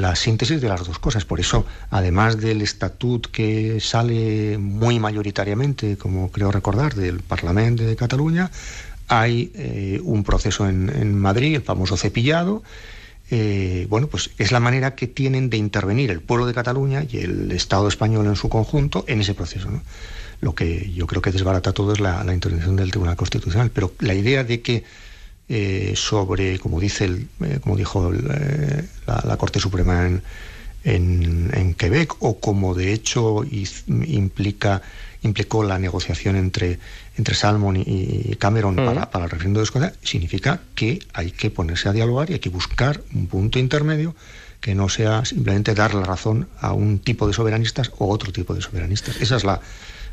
la, 0.00 0.16
síntesis 0.16 0.60
de 0.60 0.68
las 0.68 0.86
dos 0.86 0.98
cosas. 0.98 1.24
Por 1.24 1.40
eso, 1.40 1.64
además 1.90 2.38
del 2.38 2.62
estatut 2.62 3.26
que 3.26 3.80
sale 3.80 4.58
muy 4.58 4.98
mayoritariamente, 4.98 5.96
como 5.96 6.30
creo 6.30 6.50
recordar, 6.50 6.94
del 6.94 7.20
Parlamento 7.20 7.84
de 7.84 7.96
Cataluña, 7.96 8.50
hay 9.08 9.52
eh, 9.54 10.00
un 10.04 10.24
proceso 10.24 10.68
en, 10.68 11.14
Madrid, 11.14 11.56
el 11.56 11.62
famoso 11.62 11.96
cepillado. 11.96 12.62
bueno, 13.88 14.06
pues 14.08 14.30
es 14.38 14.52
la 14.52 14.60
manera 14.60 14.94
que 14.94 15.06
tienen 15.06 15.48
de 15.48 15.56
intervenir 15.56 16.10
el 16.10 16.20
pueblo 16.20 16.46
de 16.46 16.54
Cataluña 16.54 17.04
y 17.08 17.18
el 17.18 17.50
Estado 17.52 17.88
español 17.88 18.26
en 18.26 18.36
su 18.36 18.48
conjunto 18.48 19.04
en 19.08 19.20
ese 19.20 19.34
proceso. 19.34 19.68
lo 20.40 20.54
que 20.54 20.90
yo 20.92 21.06
creo 21.06 21.22
que 21.22 21.30
desbarata 21.30 21.72
todo 21.72 21.92
es 21.92 22.00
la 22.00 22.32
intervención 22.32 22.76
del 22.76 22.90
Tribunal 22.90 23.16
Constitucional. 23.16 23.70
Pero 23.70 23.92
la 24.00 24.14
idea 24.14 24.44
de 24.44 24.60
que 24.60 24.84
eh, 25.54 25.92
sobre, 25.96 26.58
como 26.58 26.80
dice 26.80 27.04
el, 27.04 27.28
eh, 27.44 27.58
como 27.60 27.76
dijo 27.76 28.08
el, 28.08 28.24
eh, 28.26 28.84
la, 29.06 29.22
la, 29.26 29.36
Corte 29.36 29.60
Suprema 29.60 30.06
en, 30.06 30.22
en, 30.82 31.50
en, 31.52 31.74
Quebec, 31.74 32.14
o 32.20 32.40
como 32.40 32.74
de 32.74 32.94
hecho 32.94 33.44
implica, 33.44 34.80
implicó 35.20 35.62
la 35.62 35.78
negociación 35.78 36.36
entre, 36.36 36.78
entre 37.18 37.34
Salmon 37.34 37.76
y, 37.76 38.34
Cameron 38.36 38.76
para, 38.76 39.10
para 39.10 39.26
el 39.26 39.30
referendo 39.30 39.60
de 39.60 39.64
Escocia, 39.64 39.92
significa 40.02 40.60
que 40.74 41.00
hay 41.12 41.32
que 41.32 41.50
ponerse 41.50 41.90
a 41.90 41.92
dialogar 41.92 42.30
y 42.30 42.32
hay 42.32 42.38
que 42.38 42.48
buscar 42.48 43.02
un 43.14 43.26
punto 43.26 43.58
intermedio 43.58 44.16
que 44.62 44.74
no 44.74 44.88
sea 44.88 45.26
simplemente 45.26 45.74
dar 45.74 45.92
la 45.92 46.04
razón 46.04 46.48
a 46.60 46.72
un 46.72 46.98
tipo 46.98 47.26
de 47.26 47.34
soberanistas 47.34 47.92
o 47.98 48.08
otro 48.08 48.32
tipo 48.32 48.54
de 48.54 48.62
soberanistas. 48.62 49.20
Esa 49.20 49.36
es 49.36 49.44
la, 49.44 49.60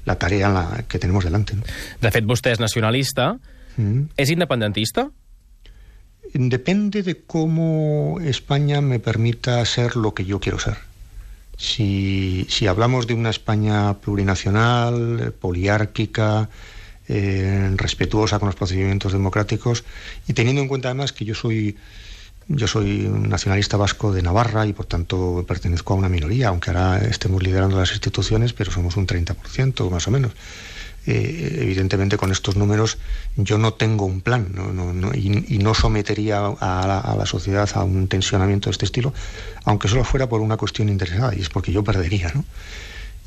la 0.04 0.18
tarea 0.18 0.48
en 0.48 0.54
la 0.54 0.84
que 0.90 1.00
tenemos 1.00 1.24
delante. 1.24 1.56
¿no? 1.56 1.64
De 2.02 2.12
fet, 2.12 2.28
vostè 2.28 2.52
és 2.52 2.60
nacionalista. 2.60 3.38
Mm. 3.78 4.10
¿Es 4.18 4.30
independentista? 4.30 5.08
Depende 6.34 7.04
de 7.04 7.18
cómo 7.18 8.20
España 8.22 8.82
me 8.82 9.00
permita 9.00 9.64
ser 9.66 9.96
lo 9.96 10.14
que 10.14 10.26
yo 10.26 10.40
quiero 10.40 10.60
ser. 10.60 10.78
Si, 11.58 12.46
si 12.50 12.68
hablamos 12.68 13.08
de 13.08 13.14
una 13.14 13.30
España 13.30 13.96
plurinacional, 13.96 15.34
poliárquica, 15.40 16.50
eh, 17.08 17.72
respetuosa 17.76 18.38
con 18.38 18.48
los 18.48 18.56
procedimientos 18.56 19.12
democráticos 19.12 19.84
y 20.28 20.34
teniendo 20.34 20.62
en 20.62 20.68
cuenta 20.68 20.90
además 20.90 21.12
que 21.12 21.26
yo 21.26 21.34
soy 21.34 21.76
yo 22.50 22.68
soy 22.68 23.06
un 23.06 23.30
nacionalista 23.30 23.78
vasco 23.78 24.12
de 24.12 24.24
Navarra 24.24 24.66
y 24.66 24.74
por 24.74 24.86
tanto 24.86 25.46
pertenezco 25.48 25.94
a 25.94 25.98
una 25.98 26.10
minoría, 26.10 26.48
aunque 26.48 26.72
ahora 26.72 26.98
estemos 26.98 27.44
liderando 27.44 27.78
las 27.78 27.92
instituciones, 27.92 28.54
pero 28.54 28.72
somos 28.72 28.98
un 28.98 29.06
30% 29.06 29.90
más 29.92 30.08
o 30.08 30.12
menos. 30.12 30.32
Eh, 31.08 31.60
evidentemente 31.62 32.18
con 32.18 32.32
estos 32.32 32.56
números 32.58 32.98
yo 33.38 33.58
no 33.58 33.74
tengo 33.74 34.06
un 34.06 34.20
plan 34.20 34.48
y, 35.16 35.58
no 35.58 35.74
sometería 35.74 36.46
a 36.60 37.16
la, 37.18 37.26
sociedad 37.26 37.70
a 37.74 37.84
un 37.84 38.08
tensionamiento 38.08 38.70
de 38.70 38.72
este 38.74 38.86
estilo, 38.86 39.14
aunque 39.64 39.88
solo 39.88 40.04
fuera 40.04 40.28
por 40.28 40.42
una 40.42 40.58
cuestión 40.58 40.90
interesada, 40.90 41.34
y 41.34 41.42
es 41.42 41.50
porque 41.50 41.72
yo 41.72 41.84
perdería. 41.84 42.32
¿no? 42.36 42.44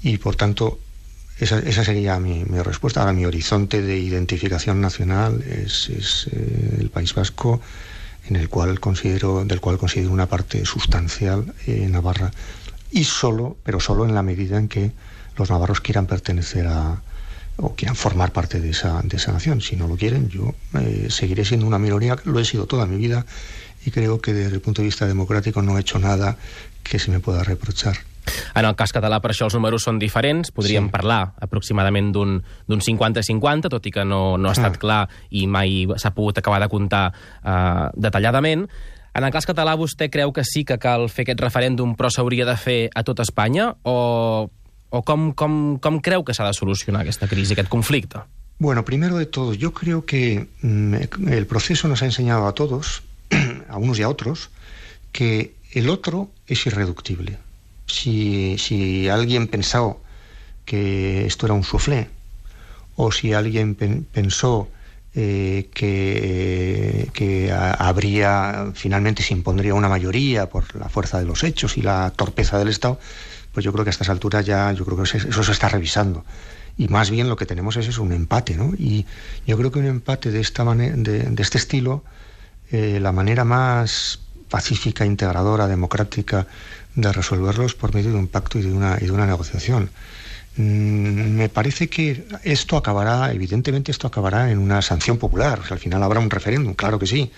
Y 0.02 0.18
por 0.18 0.36
tanto, 0.36 0.78
esa, 1.38 1.84
sería 1.84 2.20
mi, 2.20 2.44
respuesta. 2.44 3.00
Ahora 3.00 3.12
mi 3.12 3.24
horizonte 3.24 3.82
de 3.82 3.98
identificación 3.98 4.80
nacional 4.80 5.42
es, 5.42 5.90
eh, 6.30 6.76
el 6.78 6.90
País 6.90 7.14
Vasco, 7.14 7.60
en 8.28 8.36
el 8.36 8.48
cual 8.48 8.80
considero, 8.80 9.44
del 9.44 9.60
cual 9.60 9.78
considero 9.78 10.12
una 10.12 10.26
parte 10.26 10.64
sustancial 10.64 11.52
eh, 11.66 11.88
Navarra 11.90 12.30
y 12.92 13.04
solo, 13.04 13.56
pero 13.64 13.80
solo 13.80 14.04
en 14.04 14.14
la 14.14 14.22
medida 14.22 14.58
en 14.58 14.68
que 14.68 14.92
los 15.36 15.50
navarros 15.50 15.80
quieran 15.80 16.06
pertenecer 16.06 16.66
a 16.66 17.00
o 17.56 17.74
quieran 17.74 17.96
formar 17.96 18.32
parte 18.32 18.60
de 18.60 18.70
esa, 18.70 19.00
de 19.02 19.16
esa 19.16 19.32
nación. 19.32 19.60
Si 19.60 19.76
no 19.76 19.86
lo 19.88 19.96
quieren, 19.96 20.28
yo 20.28 20.54
eh, 20.74 21.08
seguiré 21.10 21.44
siendo 21.44 21.66
una 21.66 21.78
minoría, 21.78 22.16
lo 22.24 22.40
he 22.40 22.44
sido 22.44 22.66
toda 22.66 22.86
mi 22.86 22.96
vida 22.96 23.26
y 23.84 23.90
creo 23.90 24.20
que 24.20 24.32
desde 24.32 24.54
el 24.54 24.60
punto 24.60 24.82
de 24.82 24.86
vista 24.86 25.06
democrático 25.06 25.62
no 25.62 25.76
he 25.76 25.80
hecho 25.80 25.98
nada 25.98 26.36
que 26.82 26.98
se 26.98 27.10
me 27.10 27.20
pueda 27.20 27.42
reprochar. 27.42 27.96
En 28.54 28.64
el 28.64 28.76
cas 28.78 28.92
català, 28.94 29.18
per 29.22 29.32
això 29.32 29.48
els 29.48 29.56
números 29.56 29.82
són 29.86 29.98
diferents. 29.98 30.52
Podríem 30.54 30.86
sí. 30.86 30.92
parlar 30.94 31.34
aproximadament 31.42 32.12
d'un 32.14 32.38
50-50, 32.70 33.70
tot 33.72 33.86
i 33.88 33.92
que 33.94 34.04
no, 34.06 34.38
no 34.38 34.50
ha 34.50 34.54
estat 34.54 34.78
ah. 34.78 34.82
clar 34.82 35.00
i 35.30 35.46
mai 35.50 35.86
s'ha 35.96 36.12
pogut 36.14 36.38
acabar 36.38 36.60
de 36.62 36.70
comptar 36.70 37.08
eh, 37.10 37.86
detalladament. 37.98 38.68
En 39.12 39.26
el 39.26 39.32
cas 39.34 39.44
català, 39.44 39.74
vostè 39.76 40.08
creu 40.08 40.32
que 40.32 40.44
sí 40.46 40.62
que 40.64 40.78
cal 40.80 41.08
fer 41.12 41.26
aquest 41.26 41.42
referèndum, 41.42 41.96
però 41.98 42.08
s'hauria 42.08 42.46
de 42.48 42.56
fer 42.56 42.78
a 42.94 43.02
tot 43.04 43.20
Espanya? 43.20 43.72
O, 43.84 44.48
o 44.92 45.02
com, 45.02 45.32
com, 45.32 45.78
com 45.80 46.00
creu 46.04 46.22
que 46.22 46.36
de 46.36 46.52
solucionar 46.52 47.02
aquesta 47.02 47.26
crisi, 47.26 47.56
aquest 47.56 47.68
conflicte? 47.72 48.20
Bueno, 48.58 48.84
primero 48.84 49.16
de 49.16 49.26
todo, 49.26 49.54
yo 49.54 49.72
creo 49.72 50.04
que 50.04 50.46
mm, 50.60 50.94
el 51.32 51.46
proceso 51.46 51.88
nos 51.88 52.02
ha 52.02 52.06
enseñado 52.06 52.46
a 52.46 52.52
todos, 52.52 53.02
a 53.68 53.78
unos 53.78 53.98
y 53.98 54.02
a 54.02 54.08
otros, 54.08 54.50
que 55.10 55.54
el 55.72 55.88
otro 55.88 56.30
es 56.46 56.66
irreductible. 56.66 57.38
si, 57.86 58.56
si 58.58 59.08
alguien 59.08 59.48
pensó 59.48 60.00
que 60.64 61.26
esto 61.26 61.46
era 61.46 61.54
un 61.54 61.64
soufflé, 61.64 62.08
o 62.96 63.10
si 63.12 63.32
alguien 63.32 63.74
pen, 63.74 64.06
pensó 64.10 64.68
eh, 65.14 65.68
que, 65.74 67.10
que 67.12 67.52
habría, 67.52 68.72
finalmente 68.74 69.22
se 69.22 69.34
impondría 69.34 69.74
una 69.74 69.88
mayoría 69.88 70.48
por 70.48 70.74
la 70.76 70.88
fuerza 70.88 71.18
de 71.18 71.26
los 71.26 71.44
hechos 71.44 71.76
y 71.76 71.82
la 71.82 72.12
torpeza 72.14 72.58
del 72.58 72.68
Estado, 72.68 72.98
pues 73.52 73.64
yo 73.64 73.72
creo 73.72 73.84
que 73.84 73.90
a 73.90 73.92
estas 73.92 74.08
alturas 74.08 74.44
ya, 74.44 74.72
yo 74.72 74.84
creo 74.84 74.96
que 74.96 75.04
eso 75.04 75.44
se 75.44 75.52
está 75.52 75.68
revisando. 75.68 76.24
Y 76.76 76.88
más 76.88 77.10
bien 77.10 77.28
lo 77.28 77.36
que 77.36 77.46
tenemos 77.46 77.76
es, 77.76 77.86
es 77.86 77.98
un 77.98 78.12
empate, 78.12 78.54
¿no? 78.56 78.72
Y 78.78 79.04
yo 79.46 79.58
creo 79.58 79.70
que 79.70 79.78
un 79.78 79.86
empate 79.86 80.30
de, 80.30 80.40
esta 80.40 80.64
de, 80.74 81.34
este 81.38 81.58
estilo, 81.58 82.02
eh, 82.70 82.98
la 83.00 83.12
manera 83.12 83.44
más 83.44 84.20
pacífica, 84.48 85.04
integradora, 85.04 85.66
democrática 85.66 86.46
de 86.94 87.12
resolverlos 87.12 87.74
por 87.74 87.94
medio 87.94 88.10
de 88.10 88.16
un 88.16 88.28
pacto 88.28 88.58
y 88.58 88.62
de 88.62 88.72
una, 88.72 88.98
y 89.00 89.06
de 89.06 89.12
una 89.12 89.26
negociación. 89.26 89.90
Mm, 90.56 91.36
me 91.36 91.48
parece 91.48 91.88
que 91.88 92.26
esto 92.44 92.76
acabará, 92.76 93.32
evidentemente 93.32 93.90
esto 93.90 94.06
acabará 94.06 94.50
en 94.50 94.58
una 94.58 94.82
sanción 94.82 95.18
popular, 95.18 95.60
o 95.60 95.72
al 95.72 95.78
final 95.78 96.02
habrá 96.02 96.20
un 96.20 96.30
referéndum, 96.30 96.74
claro 96.74 96.98
que 96.98 97.06
sí. 97.06 97.30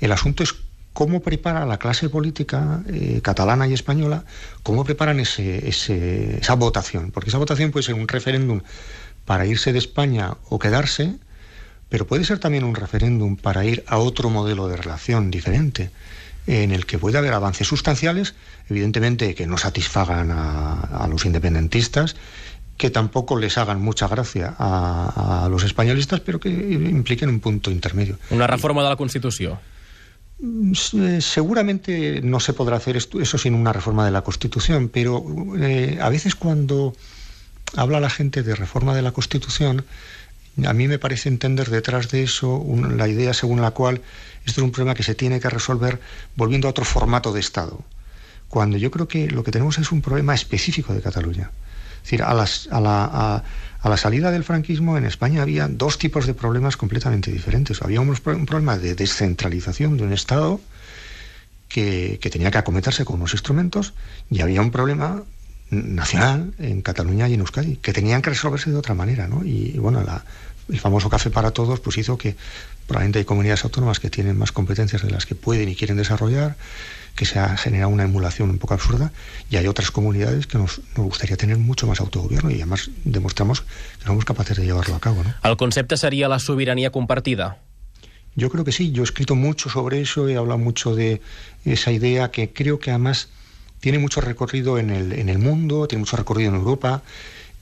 El 0.00 0.12
asunto 0.12 0.42
es 0.42 0.54
cómo 0.92 1.20
prepara 1.20 1.66
la 1.66 1.78
clase 1.78 2.08
política 2.08 2.82
eh, 2.88 3.20
catalana 3.22 3.66
y 3.66 3.74
española, 3.74 4.24
cómo 4.62 4.84
preparan 4.84 5.20
ese, 5.20 5.68
ese, 5.68 6.38
esa 6.38 6.54
votación, 6.54 7.10
porque 7.10 7.30
esa 7.30 7.38
votación 7.38 7.70
puede 7.70 7.84
ser 7.84 7.94
un 7.94 8.08
referéndum 8.08 8.60
para 9.24 9.46
irse 9.46 9.72
de 9.72 9.78
España 9.78 10.36
o 10.48 10.58
quedarse, 10.58 11.14
pero 11.88 12.06
puede 12.06 12.24
ser 12.24 12.38
también 12.38 12.64
un 12.64 12.74
referéndum 12.74 13.36
para 13.36 13.64
ir 13.64 13.84
a 13.86 13.98
otro 13.98 14.30
modelo 14.30 14.68
de 14.68 14.76
relación 14.76 15.30
diferente 15.30 15.90
en 16.46 16.72
el 16.72 16.86
que 16.86 16.98
puede 16.98 17.18
haber 17.18 17.32
avances 17.32 17.66
sustanciales, 17.66 18.34
evidentemente 18.68 19.34
que 19.34 19.46
no 19.46 19.58
satisfagan 19.58 20.30
a, 20.30 21.06
los 21.08 21.24
independentistas, 21.24 22.16
que 22.76 22.90
tampoco 22.90 23.38
les 23.38 23.58
hagan 23.58 23.80
mucha 23.80 24.08
gracia 24.08 24.54
a, 24.58 25.48
los 25.50 25.64
españolistas, 25.64 26.20
pero 26.20 26.40
que 26.40 26.48
impliquen 26.48 27.28
un 27.28 27.40
punto 27.40 27.70
intermedio. 27.70 28.18
Una 28.30 28.46
reforma 28.46 28.82
de 28.82 28.88
la 28.88 28.96
Constitució. 28.96 29.60
Mm, 30.42 30.72
seguramente 31.20 32.22
no 32.22 32.40
se 32.40 32.54
podrá 32.54 32.76
hacer 32.76 32.96
eso 32.96 33.38
sin 33.38 33.54
una 33.54 33.72
reforma 33.72 34.06
de 34.06 34.10
la 34.10 34.22
Constitución, 34.22 34.88
pero 34.88 35.24
eh, 35.58 35.98
a 36.00 36.08
veces 36.08 36.34
cuando 36.34 36.94
habla 37.76 38.00
la 38.00 38.08
gente 38.10 38.42
de 38.42 38.54
reforma 38.54 38.94
de 38.94 39.02
la 39.02 39.12
Constitución, 39.12 39.84
a 40.64 40.72
mí 40.72 40.88
me 40.88 40.98
parece 40.98 41.28
entender 41.28 41.68
detrás 41.68 42.10
de 42.10 42.22
eso 42.22 42.64
la 42.96 43.06
idea 43.06 43.34
según 43.34 43.60
la 43.60 43.70
cual 43.72 44.00
esto 44.46 44.60
es 44.60 44.64
un 44.64 44.72
problema 44.72 44.94
que 44.94 45.02
se 45.02 45.14
tiene 45.14 45.40
que 45.40 45.50
resolver 45.50 46.00
volviendo 46.36 46.68
a 46.68 46.70
otro 46.70 46.84
formato 46.84 47.32
de 47.32 47.40
Estado. 47.40 47.84
Cuando 48.48 48.78
yo 48.78 48.90
creo 48.90 49.06
que 49.08 49.30
lo 49.30 49.44
que 49.44 49.52
tenemos 49.52 49.78
es 49.78 49.92
un 49.92 50.00
problema 50.02 50.34
específico 50.34 50.94
de 50.94 51.02
Cataluña. 51.02 51.50
Decir, 52.02 52.22
a, 52.22 52.34
la, 52.34 53.96
salida 53.96 54.30
del 54.30 54.44
franquismo 54.44 54.96
en 54.96 55.04
España 55.04 55.42
había 55.42 55.68
dos 55.68 55.98
tipos 55.98 56.26
de 56.26 56.34
problemas 56.34 56.76
completamente 56.76 57.30
diferentes. 57.30 57.82
Había 57.82 58.00
un, 58.00 58.14
problema 58.14 58.78
de 58.78 58.94
descentralización 58.94 59.96
de 59.96 60.04
un 60.04 60.12
Estado 60.12 60.60
que, 61.68 62.18
tenía 62.30 62.50
que 62.50 62.58
acometerse 62.58 63.04
con 63.04 63.16
unos 63.16 63.32
instrumentos 63.32 63.94
y 64.30 64.40
había 64.40 64.60
un 64.60 64.70
problema 64.70 65.22
nacional 65.70 66.52
en 66.58 66.82
Cataluña 66.82 67.28
y 67.28 67.34
en 67.34 67.40
Euskadi, 67.40 67.76
que 67.76 67.92
tenían 67.92 68.22
que 68.22 68.30
resolverse 68.30 68.70
de 68.70 68.76
otra 68.76 68.94
manera. 68.94 69.28
Y, 69.44 69.78
bueno, 69.78 70.04
el 70.68 70.80
famoso 70.80 71.08
café 71.08 71.30
para 71.30 71.52
todos 71.52 71.80
pues 71.80 71.96
hizo 71.98 72.18
que 72.18 72.36
probablemente 72.86 73.20
hay 73.20 73.24
comunidades 73.24 73.64
autónomas 73.64 74.00
que 74.00 74.10
tienen 74.10 74.36
más 74.36 74.50
competencias 74.50 75.02
de 75.02 75.10
las 75.10 75.26
que 75.26 75.36
pueden 75.36 75.68
y 75.68 75.76
quieren 75.76 75.96
desarrollar, 75.96 76.56
que 77.16 77.24
se 77.26 77.38
ha 77.38 77.56
generado 77.56 77.90
una 77.90 78.04
emulación 78.04 78.50
un 78.50 78.58
poco 78.58 78.74
absurda, 78.74 79.12
y 79.50 79.56
hay 79.56 79.66
otras 79.66 79.90
comunidades 79.90 80.46
que 80.46 80.58
nos, 80.58 80.80
nos 80.96 81.06
gustaría 81.06 81.36
tener 81.36 81.58
mucho 81.58 81.86
más 81.86 82.00
autogobierno 82.00 82.50
y 82.50 82.56
además 82.56 82.90
demostramos 83.04 83.62
que 83.62 84.06
somos 84.06 84.24
capaces 84.24 84.56
de 84.56 84.64
llevarlo 84.64 84.94
a 84.94 85.00
cabo, 85.00 85.22
¿no? 85.22 85.34
El 85.42 85.56
concepte 85.56 85.96
sería 85.96 86.28
la 86.28 86.38
soberanía 86.38 86.90
compartida. 86.90 87.58
Yo 88.36 88.48
creo 88.48 88.64
que 88.64 88.72
sí, 88.72 88.92
yo 88.92 89.02
he 89.02 89.04
escrito 89.04 89.34
mucho 89.34 89.68
sobre 89.70 90.00
eso, 90.00 90.28
he 90.28 90.36
hablado 90.36 90.58
mucho 90.58 90.94
de 90.94 91.20
esa 91.64 91.90
idea 91.90 92.30
que 92.30 92.52
creo 92.52 92.78
que 92.78 92.90
además 92.90 93.28
tiene 93.80 93.98
mucho 93.98 94.20
recorrido 94.20 94.78
en 94.78 94.90
el, 94.90 95.12
en 95.12 95.28
el 95.28 95.38
mundo, 95.38 95.88
tiene 95.88 96.00
mucho 96.00 96.16
recorrido 96.16 96.50
en 96.50 96.56
Europa 96.56 97.02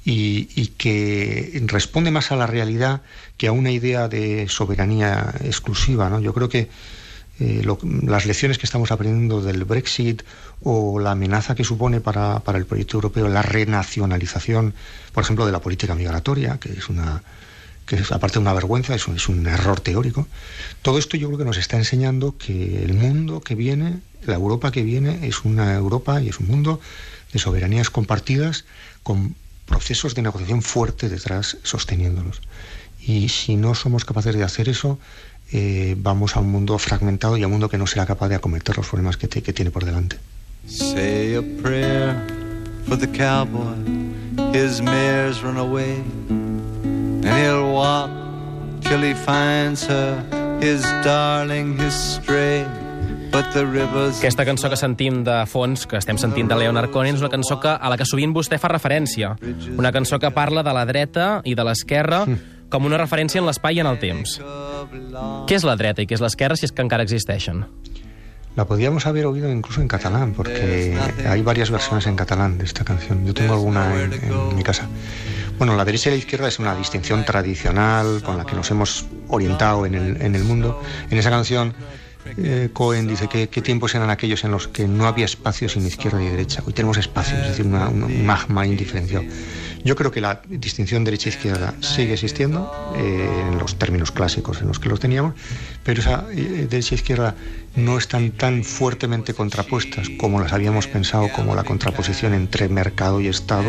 y, 0.05 0.49
y, 0.55 0.69
que 0.69 1.63
responde 1.67 2.11
más 2.11 2.33
a 2.33 2.37
la 2.37 2.47
realidad 2.47 3.03
que 3.37 3.47
a 3.47 3.53
una 3.53 3.71
idea 3.71 4.09
de 4.09 4.49
soberanía 4.49 5.35
exclusiva. 5.45 6.11
¿no? 6.11 6.21
Yo 6.21 6.35
creo 6.35 6.49
que 6.49 6.69
eh, 7.41 7.63
lo, 7.65 7.79
las 8.03 8.27
lecciones 8.27 8.59
que 8.59 8.67
estamos 8.67 8.91
aprendiendo 8.91 9.41
del 9.41 9.65
Brexit 9.65 10.23
o 10.63 10.99
la 10.99 11.13
amenaza 11.13 11.55
que 11.55 11.65
supone 11.65 12.01
para, 12.01 12.41
para 12.41 12.59
el 12.59 12.67
proyecto 12.67 12.97
europeo 12.97 13.29
la 13.29 13.43
renacionalización, 13.43 14.75
por 15.13 15.25
ejemplo, 15.25 15.47
de 15.47 15.53
la 15.53 15.61
política 15.61 15.95
migratoria, 15.95 16.59
que 16.59 16.73
es 16.73 16.89
una 16.89 17.23
que 17.87 17.97
es, 17.97 18.13
aparte 18.13 18.35
de 18.35 18.41
una 18.41 18.53
vergüenza, 18.53 18.95
es 18.95 19.09
un, 19.09 19.17
es 19.17 19.31
un 19.31 19.47
error 19.47 19.81
teórico. 19.81 20.29
Todo 20.83 20.99
esto 20.99 21.17
yo 21.17 21.29
creo 21.29 21.39
que 21.39 21.47
nos 21.47 21.57
está 21.57 21.79
enseñando 21.79 22.37
que 22.37 22.85
el 22.85 22.93
mundo 22.93 23.41
que 23.41 23.55
viene 23.55 24.01
la 24.27 24.35
Europa 24.35 24.71
que 24.71 24.83
viene 24.83 25.27
es 25.27 25.45
una 25.45 25.75
Europa 25.75 26.21
y 26.21 26.29
es 26.29 26.39
un 26.39 26.49
mundo 26.49 26.81
de 27.33 27.39
soberanías 27.39 27.91
compartidas 27.91 28.65
con 29.03 29.35
procesos 29.67 30.15
de 30.15 30.23
negociación 30.23 30.63
fuerte 30.63 31.09
detrás 31.09 31.59
sosteniéndolos. 31.63 32.41
Y 33.01 33.29
si 33.29 33.57
no 33.57 33.75
somos 33.75 34.05
capaces 34.05 34.35
de 34.35 34.45
hacer 34.45 34.69
eso, 34.69 34.99
eh, 35.53 35.95
vamos 35.99 36.37
a 36.37 36.41
un 36.41 36.51
mundo 36.51 36.79
fragmentado 36.79 37.37
y 37.37 37.43
a 37.43 37.47
un 37.47 37.53
mundo 37.53 37.69
que 37.69 37.79
no 37.79 37.87
será 37.87 38.07
capaz 38.07 38.29
de 38.29 38.37
acometer 38.37 38.77
los 38.77 38.87
problemas 38.87 39.17
que, 39.17 39.29
te, 39.29 39.43
que 39.43 39.53
tiene 39.53 39.71
por 39.71 39.85
delante. 39.85 40.19
Say 40.67 41.35
a 41.37 41.43
prayer 41.63 42.15
for 42.87 42.99
the 42.99 43.09
cowboy. 43.09 43.77
His 44.53 44.83
mares 44.83 45.43
run 45.43 45.57
away. 45.57 46.03
And 46.29 47.25
he'll 47.25 47.73
walk 47.73 48.11
till 48.83 49.03
he 49.03 49.15
finds 49.15 49.87
her, 49.89 50.23
his 50.61 50.83
darling, 51.03 51.79
his 51.79 51.95
stray. 51.95 52.67
Aquesta 53.29 54.45
cançó 54.49 54.71
que 54.73 54.77
sentim 54.81 55.21
de 55.25 55.35
fons, 55.47 55.85
que 55.87 55.99
estem 56.01 56.17
sentint 56.19 56.49
de 56.49 56.57
Leonard 56.57 56.91
Cohen, 56.95 57.15
és 57.15 57.21
una 57.23 57.31
cançó 57.31 57.59
que, 57.61 57.71
a 57.71 57.91
la 57.93 57.99
que 58.01 58.07
sovint 58.09 58.33
vostè 58.35 58.59
fa 58.59 58.71
referència. 58.73 59.35
Una 59.77 59.93
cançó 59.93 60.19
que 60.19 60.31
parla 60.35 60.65
de 60.65 60.73
la 60.75 60.87
dreta 60.89 61.29
i 61.45 61.55
de 61.55 61.67
l'esquerra 61.69 62.25
com 62.73 62.89
una 62.89 62.99
referència 63.01 63.43
en 63.43 63.47
l'espai 63.49 63.79
i 63.79 63.85
en 63.85 63.93
el 63.93 64.01
temps. 64.01 64.39
Què 64.91 65.57
és 65.57 65.65
la 65.65 65.77
dreta 65.77 66.03
i 66.03 66.09
què 66.09 66.17
és 66.17 66.25
l'esquerra 66.25 66.57
si 66.57 66.67
és 66.69 66.73
que 66.73 66.85
encara 66.85 67.05
existeixen? 67.07 67.65
La 68.57 68.65
podíamos 68.67 69.07
haber 69.07 69.27
oído 69.27 69.51
incluso 69.53 69.81
en 69.81 69.87
catalán, 69.89 70.33
porque 70.35 70.99
hay 71.29 71.43
varias 71.43 71.71
versiones 71.71 72.07
en 72.07 72.17
catalán 72.17 72.59
de 72.59 72.65
esta 72.65 72.85
canción. 72.85 73.25
Yo 73.25 73.33
tengo 73.33 73.55
alguna 73.55 74.03
en, 74.03 74.13
en 74.13 74.57
mi 74.57 74.65
casa. 74.65 74.89
Bueno, 75.59 75.77
la 75.77 75.85
derecha 75.85 76.11
y 76.11 76.13
la 76.13 76.19
izquierda 76.19 76.49
es 76.49 76.59
una 76.59 76.75
distinción 76.75 77.25
tradicional 77.25 78.23
con 78.25 78.37
la 78.37 78.45
que 78.45 78.57
nos 78.57 78.71
hemos 78.71 79.07
orientado 79.29 79.87
en 79.87 79.95
el, 79.95 80.23
en 80.23 80.35
el 80.35 80.45
mundo. 80.45 80.81
En 81.11 81.19
esa 81.19 81.31
canción 81.31 81.75
eh, 82.37 82.71
Cohen 82.73 83.07
dice 83.07 83.29
que 83.29 83.49
qué 83.49 83.63
tiempos 83.63 83.95
eran 83.95 84.11
aquellos 84.11 84.45
en 84.45 84.51
los 84.51 84.69
que 84.69 84.87
no 84.87 85.07
había 85.07 85.25
espacio 85.25 85.69
sin 85.69 85.87
izquierda 85.87 86.23
y 86.23 86.29
derecha. 86.29 86.63
Hoy 86.67 86.73
tenemos 86.73 86.97
espacio, 86.97 87.37
es 87.39 87.49
decir, 87.49 87.67
una, 87.67 87.89
un 87.89 88.27
magma 88.27 88.67
indiferenciado. 88.67 89.25
Yo 89.85 89.97
creo 89.97 90.11
que 90.11 90.21
la 90.21 90.43
distinción 90.49 91.05
derecha-izquierda 91.05 91.75
sigue 91.81 92.15
existiendo 92.15 92.71
eh, 92.97 93.47
en 93.51 93.59
los 93.59 93.79
términos 93.79 94.11
clásicos 94.11 94.61
en 94.61 94.69
los 94.69 94.79
que 94.79 94.89
los 94.89 95.01
teníamos, 95.01 95.35
pero 95.85 96.01
esa 96.01 96.27
eh, 96.33 96.67
derecha-izquierda 96.69 97.35
no 97.77 97.97
están 97.97 98.33
tan 98.33 98.65
fuertemente 98.65 99.35
contrapuestas 99.35 100.09
como 100.19 100.41
las 100.41 100.53
habíamos 100.53 100.87
pensado, 100.89 101.29
como 101.35 101.55
la 101.55 101.65
contraposición 101.65 102.35
entre 102.35 102.69
mercado 102.69 103.21
y 103.21 103.29
Estado, 103.29 103.69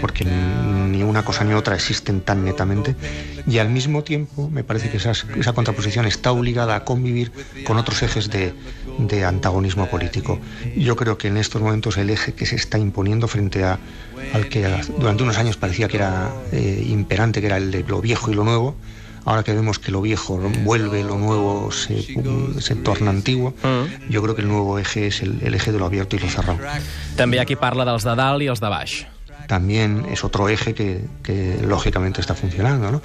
porque 0.00 0.24
ni 0.24 1.02
una 1.02 1.24
cosa 1.24 1.44
ni 1.44 1.54
otra 1.54 1.74
existen 1.74 2.20
tan 2.20 2.44
netamente, 2.44 2.94
y 3.46 3.58
al 3.58 3.68
mismo 3.68 4.04
tiempo 4.04 4.48
me 4.48 4.62
parece 4.62 4.90
que 4.90 4.98
esa, 4.98 5.12
esa 5.12 5.52
contraposición 5.52 6.06
está 6.06 6.30
obligada 6.30 6.76
a 6.76 6.84
convivir 6.84 7.32
con 7.64 7.78
otros 7.78 8.02
ejes 8.02 8.30
de, 8.30 8.54
de 8.98 9.24
antagonismo 9.24 9.88
político. 9.88 10.38
Yo 10.76 10.94
creo 10.96 11.18
que 11.18 11.28
en 11.28 11.36
estos 11.36 11.60
momentos 11.60 11.96
el 11.96 12.10
eje 12.10 12.34
que 12.34 12.46
se 12.46 12.56
está 12.56 12.78
imponiendo 12.78 13.26
frente 13.26 13.64
a, 13.64 13.78
al 14.32 14.48
que 14.48 14.66
durante 14.98 15.22
unos 15.22 15.38
años 15.38 15.56
parecía 15.56 15.88
que 15.88 15.96
era 15.96 16.30
eh, 16.52 16.84
imperante, 16.88 17.40
que 17.40 17.46
era 17.46 17.56
el 17.56 17.70
de 17.70 17.84
lo 17.84 18.00
viejo 18.00 18.30
y 18.30 18.34
lo 18.34 18.44
nuevo, 18.44 18.76
ahora 19.24 19.42
que 19.42 19.52
vemos 19.52 19.78
que 19.78 19.92
lo 19.92 20.00
viejo 20.00 20.38
vuelve, 20.64 21.04
lo 21.04 21.18
nuevo 21.18 21.70
se, 21.70 22.02
se 22.60 22.74
torna 22.76 23.10
antiguo, 23.10 23.54
mm. 23.62 24.12
jo 24.12 24.22
crec 24.22 24.36
que 24.36 24.42
el 24.42 24.48
nuevo 24.48 24.78
eje 24.78 25.08
es 25.08 25.22
el, 25.22 25.40
el 25.42 25.54
eje 25.54 25.72
de 25.72 25.78
lo 25.78 25.86
abierto 25.86 26.16
y 26.16 26.18
lo 26.18 26.28
cerrado. 26.28 26.58
També 27.16 27.40
aquí 27.42 27.56
parla 27.56 27.84
dels 27.84 28.06
de 28.08 28.14
dalt 28.16 28.42
i 28.42 28.48
els 28.48 28.62
de 28.64 28.70
baix. 28.72 29.04
También 29.48 30.04
es 30.12 30.24
otro 30.24 30.48
eje 30.48 30.74
que, 30.74 31.04
que 31.22 31.58
lógicamente 31.64 32.20
está 32.20 32.34
funcionando, 32.34 32.90
¿no? 32.92 33.02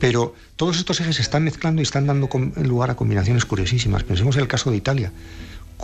Pero 0.00 0.34
todos 0.56 0.78
estos 0.78 1.00
ejes 1.00 1.16
se 1.16 1.22
están 1.22 1.44
mezclando 1.44 1.82
y 1.82 1.84
están 1.84 2.06
dando 2.06 2.28
lugar 2.62 2.90
a 2.90 2.96
combinaciones 2.96 3.44
curiosísimas. 3.44 4.02
Pensemos 4.02 4.34
en 4.36 4.42
el 4.42 4.48
caso 4.48 4.70
de 4.70 4.76
Italia 4.76 5.12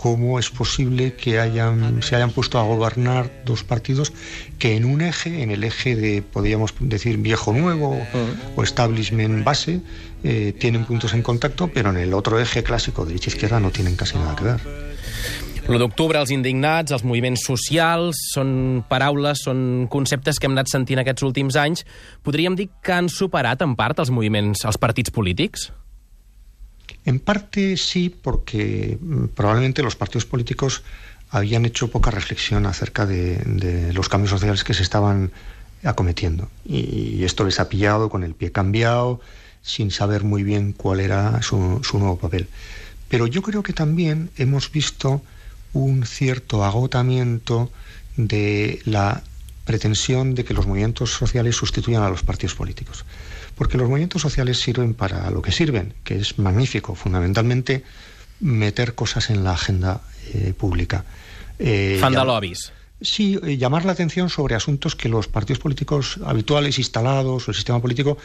cómo 0.01 0.39
es 0.39 0.49
posible 0.49 1.13
que 1.13 1.39
hayan, 1.39 2.01
se 2.01 2.15
hayan 2.15 2.31
puesto 2.31 2.57
a 2.57 2.63
gobernar 2.63 3.31
dos 3.45 3.63
partidos 3.63 4.11
que 4.57 4.75
en 4.75 4.85
un 4.85 5.01
eje, 5.01 5.43
en 5.43 5.51
el 5.51 5.63
eje 5.63 5.95
de, 5.95 6.23
podríamos 6.23 6.73
decir, 6.79 7.17
viejo-nuevo 7.17 7.91
uh. 7.91 8.59
o 8.59 8.63
establishment 8.63 9.43
base, 9.43 9.79
eh, 10.23 10.53
tienen 10.57 10.85
puntos 10.85 11.13
en 11.13 11.21
contacto, 11.21 11.67
pero 11.67 11.91
en 11.91 11.97
el 11.97 12.15
otro 12.15 12.39
eje 12.39 12.63
clásico, 12.63 13.05
derecha-izquierda, 13.05 13.59
no 13.59 13.69
tienen 13.69 13.95
casi 13.95 14.17
nada 14.17 14.35
que 14.35 14.43
ver. 14.43 14.61
L'1 15.67 15.77
d'octubre, 15.77 16.17
els 16.17 16.31
indignats, 16.33 16.89
els 16.95 17.03
moviments 17.05 17.45
socials, 17.45 18.17
són 18.33 18.81
paraules, 18.89 19.43
són 19.45 19.85
conceptes 19.93 20.41
que 20.41 20.49
hem 20.49 20.57
anat 20.57 20.71
sentint 20.71 21.03
aquests 21.03 21.27
últims 21.27 21.59
anys. 21.61 21.85
Podríem 22.25 22.57
dir 22.57 22.71
que 22.81 22.97
han 22.97 23.11
superat 23.13 23.61
en 23.61 23.77
part 23.77 24.01
els 24.01 24.09
moviments, 24.09 24.65
els 24.65 24.81
partits 24.81 25.13
polítics? 25.13 25.69
En 27.05 27.19
parte 27.19 27.77
sí, 27.77 28.09
porque 28.09 28.97
mm, 28.99 29.25
probablemente 29.27 29.83
los 29.83 29.95
partidos 29.95 30.25
políticos 30.25 30.83
habían 31.29 31.65
hecho 31.65 31.89
poca 31.89 32.11
reflexión 32.11 32.65
acerca 32.65 33.05
de, 33.05 33.91
los 33.93 34.09
cambios 34.09 34.31
sociales 34.31 34.63
que 34.63 34.73
se 34.73 34.83
estaban 34.83 35.31
acometiendo. 35.83 36.49
Y, 36.65 37.23
esto 37.23 37.43
les 37.43 37.59
ha 37.59 37.69
pillado 37.69 38.09
con 38.09 38.23
el 38.23 38.35
pie 38.35 38.51
cambiado, 38.51 39.21
sin 39.63 39.91
saber 39.91 40.23
muy 40.23 40.43
bien 40.43 40.73
cuál 40.73 40.99
era 40.99 41.41
su 41.41 41.81
nuevo 41.93 42.17
papel. 42.17 42.47
Pero 43.07 43.27
yo 43.27 43.41
creo 43.41 43.63
que 43.63 43.73
también 43.73 44.29
hemos 44.37 44.71
visto 44.71 45.21
un 45.73 46.05
cierto 46.05 46.63
agotamiento 46.63 47.71
de 48.17 48.81
la 48.85 49.23
pretensión 49.65 50.35
de 50.35 50.43
que 50.43 50.53
los 50.53 50.67
movimientos 50.67 51.11
sociales 51.11 51.55
sustituyan 51.55 52.03
a 52.03 52.09
los 52.09 52.23
partidos 52.23 52.55
políticos 52.55 53.05
porque 53.61 53.77
los 53.77 53.87
movimientos 53.87 54.23
sociales 54.23 54.59
sirven 54.59 54.95
para 54.95 55.29
lo 55.29 55.43
que 55.43 55.51
sirven, 55.51 55.93
que 56.03 56.15
es 56.15 56.39
magnífico, 56.39 56.95
fundamentalmente 56.95 57.83
meter 58.39 58.95
cosas 58.95 59.29
en 59.29 59.43
la 59.43 59.51
agenda 59.51 60.01
eh, 60.33 60.55
pública. 60.57 61.05
Eh. 61.59 61.99
Sí, 63.01 63.39
eh, 63.43 63.57
llamar 63.57 63.85
la 63.85 63.91
atención 63.91 64.31
sobre 64.31 64.55
asuntos 64.55 64.95
que 64.95 65.09
los 65.09 65.27
partidos 65.27 65.59
políticos 65.59 66.19
habituales, 66.25 66.79
instalados, 66.79 67.47
o 67.47 67.51
el 67.51 67.55
sistema 67.55 67.79
político, 67.79 68.17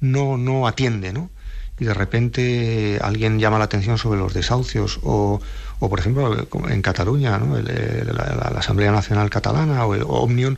no, 0.00 0.36
no 0.36 0.66
atiende, 0.66 1.12
¿no? 1.12 1.30
Y 1.78 1.84
de 1.84 1.94
repente 1.94 2.98
alguien 3.00 3.38
llama 3.38 3.58
la 3.58 3.66
atención 3.66 3.96
sobre 3.96 4.18
los 4.18 4.34
desahucios, 4.34 4.98
o, 5.04 5.40
o 5.78 5.88
por 5.88 6.00
ejemplo, 6.00 6.48
en 6.68 6.82
Cataluña, 6.82 7.38
¿no? 7.38 7.56
El, 7.56 7.66
la, 8.08 8.50
la, 8.52 8.58
Asamblea 8.58 8.90
Nacional 8.90 9.30
Catalana 9.30 9.86
o, 9.86 9.94
el, 9.94 10.02
Omnium 10.04 10.56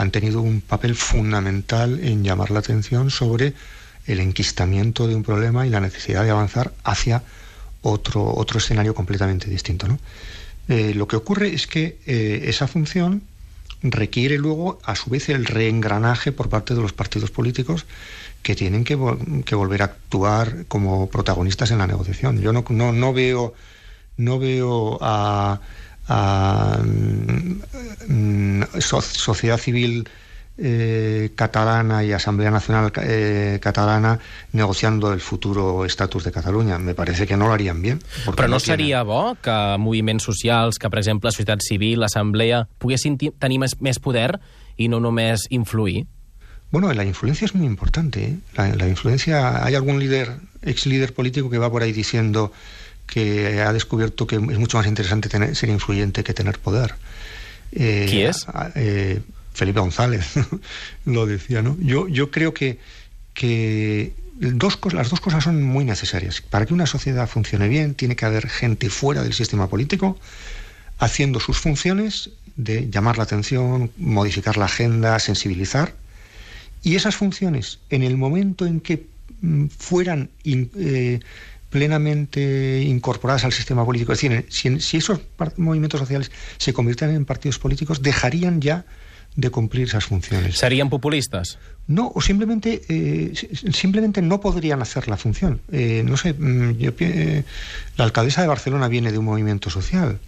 han 0.00 0.10
tenido 0.10 0.40
un 0.40 0.62
papel 0.62 0.94
fundamental 0.94 2.00
en 2.02 2.24
llamar 2.24 2.50
la 2.50 2.60
atención 2.60 3.10
sobre 3.10 3.52
el 4.06 4.20
enquistamiento 4.20 5.06
de 5.06 5.14
un 5.14 5.22
problema 5.22 5.66
y 5.66 5.70
la 5.70 5.80
necesidad 5.80 6.24
de 6.24 6.30
avanzar 6.30 6.72
hacia 6.84 7.22
otro, 7.82 8.34
otro 8.34 8.58
escenario 8.58 8.94
completamente 8.94 9.50
distinto. 9.50 9.86
Eh, 10.68 10.94
lo 10.94 11.06
que 11.06 11.16
ocurre 11.16 11.54
es 11.54 11.66
que 11.66 11.98
eh, 12.06 12.44
esa 12.44 12.66
función 12.66 13.22
requiere 13.82 14.38
luego, 14.38 14.78
a 14.84 14.96
su 14.96 15.10
vez, 15.10 15.28
el 15.28 15.44
reengranaje 15.44 16.32
por 16.32 16.48
parte 16.48 16.74
de 16.74 16.80
los 16.80 16.94
partidos 16.94 17.30
políticos 17.30 17.84
que 18.42 18.54
tienen 18.54 18.84
que, 18.84 18.98
que 19.44 19.54
volver 19.54 19.82
a 19.82 19.86
actuar 19.86 20.64
como 20.66 21.10
protagonistas 21.10 21.72
en 21.72 21.78
la 21.78 21.86
negociación. 21.86 22.40
Yo 22.40 22.54
no, 22.54 22.64
no, 22.70 22.92
no 22.92 23.12
veo, 23.12 23.52
no 24.16 24.38
veo 24.38 24.98
a, 25.02 25.60
a 26.12 26.82
mm, 26.82 28.62
sociedad 28.80 29.58
civil 29.58 30.08
eh, 30.58 31.30
catalana 31.36 32.04
y 32.04 32.12
Asamblea 32.12 32.50
Nacional 32.50 32.92
eh, 33.00 33.58
Catalana 33.62 34.18
negociando 34.52 35.12
el 35.12 35.20
futuro 35.20 35.84
estatus 35.84 36.24
de 36.24 36.32
Catalunya. 36.32 36.78
Me 36.78 36.94
parece 36.94 37.26
que 37.26 37.36
no 37.36 37.46
lo 37.46 37.52
harían 37.52 37.80
bien. 37.80 38.00
Però 38.26 38.48
no, 38.48 38.56
no 38.56 38.60
seria 38.60 39.02
bo 39.02 39.36
que 39.40 39.76
moviments 39.78 40.24
socials, 40.24 40.78
que 40.78 40.90
per 40.90 40.98
exemple 40.98 41.28
la 41.28 41.32
societat 41.32 41.62
civil, 41.62 42.02
l'Assemblea, 42.02 42.66
poguessin 42.82 43.16
tenir 43.16 43.60
més, 43.62 43.78
més 43.80 44.02
poder 44.02 44.34
i 44.76 44.90
no 44.90 45.00
només 45.00 45.46
influir? 45.48 46.08
Bueno, 46.70 46.92
la 46.92 47.04
influencia 47.04 47.46
es 47.46 47.54
muy 47.54 47.66
importante. 47.66 48.24
¿eh? 48.24 48.36
La, 48.54 48.68
la 48.74 48.88
influencia, 48.88 49.64
hay 49.64 49.74
algún 49.76 49.98
líder, 49.98 50.36
ex 50.62 50.86
líder 50.86 51.14
político 51.14 51.50
que 51.50 51.58
va 51.58 51.70
por 51.70 51.82
ahí 51.82 51.92
diciendo 51.92 52.52
que 53.10 53.60
ha 53.60 53.72
descubierto 53.72 54.26
que 54.26 54.36
es 54.36 54.58
mucho 54.58 54.78
más 54.78 54.86
interesante 54.86 55.28
tener, 55.28 55.54
ser 55.56 55.68
influyente 55.68 56.22
que 56.22 56.32
tener 56.32 56.58
poder. 56.58 56.94
Eh, 57.72 58.06
¿Quién 58.08 58.28
es? 58.28 58.46
Eh, 58.76 59.20
Felipe 59.52 59.80
González 59.80 60.24
lo 61.04 61.26
decía, 61.26 61.60
¿no? 61.60 61.76
Yo, 61.80 62.06
yo 62.08 62.30
creo 62.30 62.54
que, 62.54 62.78
que 63.34 64.12
dos, 64.36 64.78
las 64.92 65.10
dos 65.10 65.20
cosas 65.20 65.42
son 65.42 65.60
muy 65.62 65.84
necesarias. 65.84 66.40
Para 66.40 66.66
que 66.66 66.72
una 66.72 66.86
sociedad 66.86 67.28
funcione 67.28 67.68
bien, 67.68 67.94
tiene 67.94 68.14
que 68.14 68.24
haber 68.24 68.48
gente 68.48 68.88
fuera 68.90 69.22
del 69.24 69.34
sistema 69.34 69.68
político 69.68 70.16
haciendo 70.98 71.40
sus 71.40 71.58
funciones 71.58 72.30
de 72.56 72.88
llamar 72.90 73.18
la 73.18 73.24
atención, 73.24 73.90
modificar 73.96 74.56
la 74.56 74.66
agenda, 74.66 75.18
sensibilizar. 75.18 75.94
Y 76.82 76.94
esas 76.94 77.16
funciones, 77.16 77.80
en 77.90 78.04
el 78.04 78.16
momento 78.16 78.66
en 78.66 78.80
que 78.80 79.06
mm, 79.40 79.66
fueran 79.66 80.30
eh, 80.44 81.20
plenamente 81.70 82.82
incorporadas 82.82 83.44
al 83.44 83.52
sistema 83.52 83.84
político, 83.84 84.12
es 84.12 84.20
decir, 84.20 84.46
si, 84.50 84.80
si 84.80 84.96
esos 84.98 85.20
movimientos 85.56 86.00
sociales 86.00 86.30
se 86.58 86.72
convierten 86.72 87.10
en 87.10 87.24
partidos 87.24 87.58
políticos, 87.58 88.02
dejarían 88.02 88.60
ya 88.60 88.84
de 89.36 89.50
cumplir 89.50 89.86
esas 89.86 90.04
funciones. 90.04 90.58
¿Serían 90.58 90.90
populistas? 90.90 91.58
No, 91.86 92.10
o 92.14 92.20
simplemente, 92.20 92.82
eh, 92.88 93.32
simplemente 93.72 94.22
no 94.22 94.40
podrían 94.40 94.82
hacer 94.82 95.08
la 95.08 95.16
función. 95.16 95.60
Eh, 95.70 96.02
no 96.04 96.16
sé, 96.16 96.34
mm, 96.34 96.78
yo, 96.78 96.90
eh, 96.98 97.44
la 97.96 98.04
alcaldesa 98.04 98.42
de 98.42 98.48
Barcelona 98.48 98.88
viene 98.88 99.12
de 99.12 99.18
un 99.18 99.24
movimiento 99.24 99.70
social 99.70 100.18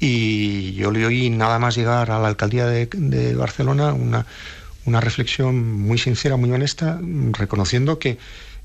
y 0.00 0.72
yo 0.72 0.90
le 0.90 1.06
oí 1.06 1.30
nada 1.30 1.60
más 1.60 1.76
llegar 1.76 2.10
a 2.10 2.18
la 2.18 2.28
alcaldía 2.28 2.66
de, 2.66 2.86
de 2.86 3.34
Barcelona 3.36 3.92
una, 3.92 4.26
una 4.84 5.00
reflexión 5.00 5.80
muy 5.80 5.98
sincera, 5.98 6.36
muy 6.36 6.50
honesta, 6.50 7.00
reconociendo 7.32 8.00
que 8.00 8.18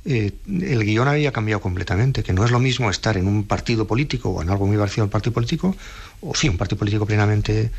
eh, 0.08 0.32
el 0.48 0.86
guion 0.86 1.08
había 1.10 1.34
cambiado 1.34 1.62
completamente, 1.62 2.24
que 2.24 2.32
no 2.32 2.46
es 2.46 2.52
lo 2.52 2.60
mismo 2.60 2.90
estar 2.90 3.18
en 3.18 3.28
un 3.28 3.44
partido 3.44 3.86
político 3.86 4.30
o 4.30 4.42
en 4.42 4.50
algo 4.50 4.66
muy 4.66 4.78
parecido 4.78 5.04
al 5.04 5.10
partido 5.10 5.34
político, 5.34 5.76
o 6.22 6.34
sí, 6.34 6.48
un 6.48 6.58
partido 6.58 6.80
político 6.80 7.06
plenamente 7.06 7.72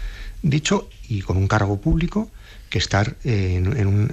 dicho 0.43 0.91
y 1.09 1.23
con 1.23 1.39
un 1.39 1.49
cargo 1.49 1.81
público 1.81 2.31
que 2.69 2.79
estar 2.79 3.17
en, 3.25 3.69
un, 3.69 3.77
en, 3.79 3.87
un, 3.87 4.13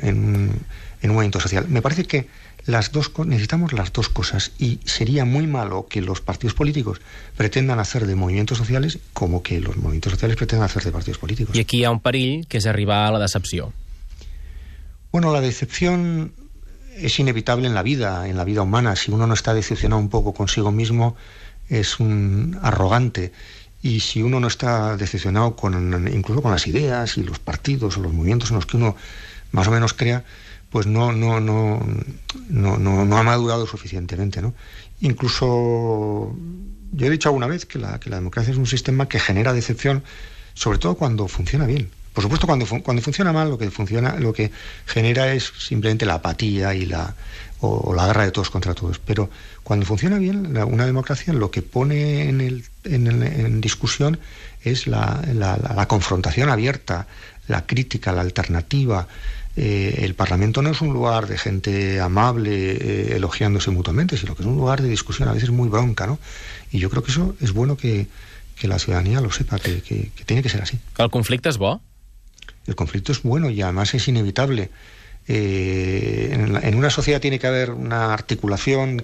en, 1.02 1.10
un, 1.10 1.16
movimiento 1.16 1.42
social. 1.42 1.66
Me 1.68 1.82
parece 1.82 2.06
que 2.06 2.28
las 2.66 2.94
dos 2.94 3.12
necesitamos 3.26 3.74
las 3.74 3.92
dos 3.92 4.08
cosas 4.08 4.54
y 4.58 4.80
sería 4.86 5.26
muy 5.26 5.46
malo 5.46 5.88
que 5.90 6.02
los 6.02 6.22
partidos 6.22 6.54
políticos 6.54 7.02
pretendan 7.36 7.80
hacer 7.80 8.08
de 8.08 8.16
movimientos 8.16 8.58
sociales 8.58 9.00
como 9.12 9.44
que 9.44 9.60
los 9.60 9.76
movimientos 9.76 10.14
sociales 10.14 10.38
pretendan 10.38 10.66
hacer 10.66 10.84
de 10.84 10.92
partidos 10.92 11.18
políticos. 11.18 11.54
Y 11.54 11.60
aquí 11.60 11.84
hay 11.84 11.92
un 11.92 12.00
perill 12.00 12.48
que 12.48 12.60
es 12.60 12.66
arribar 12.66 13.10
a 13.10 13.12
la 13.12 13.20
decepción. 13.20 13.74
Bueno, 15.12 15.34
la 15.34 15.42
decepción 15.42 16.32
es 16.96 17.20
inevitable 17.20 17.68
en 17.68 17.74
la 17.74 17.84
vida, 17.84 18.28
en 18.28 18.38
la 18.38 18.44
vida 18.44 18.62
humana. 18.62 18.96
Si 18.96 19.12
uno 19.12 19.28
no 19.28 19.34
está 19.34 19.54
decepcionado 19.54 20.02
un 20.02 20.10
poco 20.10 20.34
consigo 20.34 20.72
mismo, 20.72 21.16
es 21.70 22.00
un 22.00 22.58
arrogante 22.62 23.32
y 23.82 24.00
si 24.00 24.24
uno 24.24 24.40
no 24.40 24.48
está 24.48 24.98
decepcionado 24.98 25.56
con, 25.56 26.08
incluso 26.12 26.42
con 26.42 26.52
las 26.52 26.68
ideas 26.68 27.18
y 27.18 27.24
los 27.24 27.40
partidos 27.40 27.98
o 27.98 28.02
los 28.02 28.14
movimientos 28.14 28.50
en 28.50 28.56
los 28.56 28.66
que 28.66 28.78
uno 28.78 28.96
más 29.52 29.68
o 29.68 29.72
menos 29.72 29.94
crea, 29.94 30.24
pues 30.70 30.88
no, 30.88 31.12
no, 31.12 31.40
no, 31.40 31.86
no, 32.50 32.78
no, 32.78 33.18
ha 33.18 33.24
madurado 33.24 33.68
suficientemente. 33.68 34.42
¿no? 34.42 34.54
Incluso 35.02 36.36
yo 36.92 37.06
he 37.06 37.10
dicho 37.10 37.30
alguna 37.30 37.48
vez 37.48 37.66
que 37.66 37.78
la 37.80 38.00
democracia 38.00 38.52
es 38.52 38.58
un 38.58 38.68
sistema 38.68 39.08
que 39.08 39.20
genera 39.20 39.54
decepción, 39.54 40.04
sobre 40.54 40.80
todo 40.80 40.96
cuando 40.96 41.28
funciona 41.28 41.66
bien. 41.66 41.90
Por 42.16 42.22
supuesto, 42.24 42.48
cuando, 42.48 42.66
cuando 42.82 43.02
funciona 43.02 43.34
mal, 43.34 43.50
lo 43.50 43.58
que 43.58 43.70
funciona, 43.70 44.16
lo 44.16 44.32
que 44.32 44.50
genera 44.86 45.34
es 45.34 45.52
simplemente 45.60 46.06
la 46.06 46.14
apatía 46.14 46.74
y 46.74 46.86
la, 46.86 47.14
o, 47.60 47.94
la 47.94 48.08
guerra 48.08 48.24
de 48.24 48.32
todos 48.32 48.50
contra 48.50 48.74
todos. 48.74 49.00
Pero 49.00 49.30
cuando 49.64 49.86
funciona 49.86 50.18
bien 50.18 50.58
una 50.58 50.86
democracia, 50.86 51.34
lo 51.34 51.52
que 51.52 51.62
pone 51.62 52.30
en, 52.30 52.40
el, 52.40 52.64
en, 52.86 53.60
discusión 53.60 54.18
es 54.64 54.88
la, 54.88 55.22
la, 55.34 55.88
confrontación 55.90 56.48
abierta, 56.48 57.06
la 57.50 57.66
crítica, 57.66 58.14
la 58.14 58.22
alternativa. 58.22 59.10
Eh, 59.58 60.00
el 60.04 60.16
Parlamento 60.16 60.62
no 60.62 60.70
es 60.70 60.80
un 60.80 60.94
lugar 60.94 61.28
de 61.28 61.38
gente 61.38 62.00
amable 62.00 62.72
eh, 62.72 63.16
elogiándose 63.18 63.72
mutuamente, 63.72 64.16
sino 64.16 64.36
que 64.36 64.44
es 64.44 64.48
un 64.48 64.56
lugar 64.56 64.82
de 64.82 64.88
discusión 64.88 65.28
a 65.28 65.34
veces 65.34 65.50
muy 65.50 65.68
bronca, 65.68 66.08
¿no? 66.08 66.18
Y 66.72 66.80
yo 66.80 66.90
creo 66.90 67.04
que 67.04 67.12
eso 67.12 67.36
es 67.42 67.52
bueno 67.52 67.76
que, 67.76 68.08
que 68.56 68.70
la 68.70 68.80
ciudadanía 68.80 69.20
lo 69.20 69.32
sepa, 69.32 69.60
que, 69.60 69.82
que, 69.82 70.12
tiene 70.26 70.42
que 70.42 70.50
ser 70.50 70.62
así. 70.62 70.80
¿El 70.98 71.10
conflicto 71.10 71.50
es 71.50 71.58
bo? 71.58 71.82
El 72.68 72.76
conflicto 72.76 73.12
es 73.12 73.22
bueno 73.22 73.50
y 73.50 73.62
además 73.62 73.94
es 73.94 74.08
inevitable. 74.08 74.70
Eh, 75.28 76.30
en, 76.64 76.76
una 76.76 76.90
sociedad 76.90 77.20
tiene 77.20 77.40
que 77.40 77.48
haber 77.48 77.72
una 77.72 78.14
articulación 78.14 79.04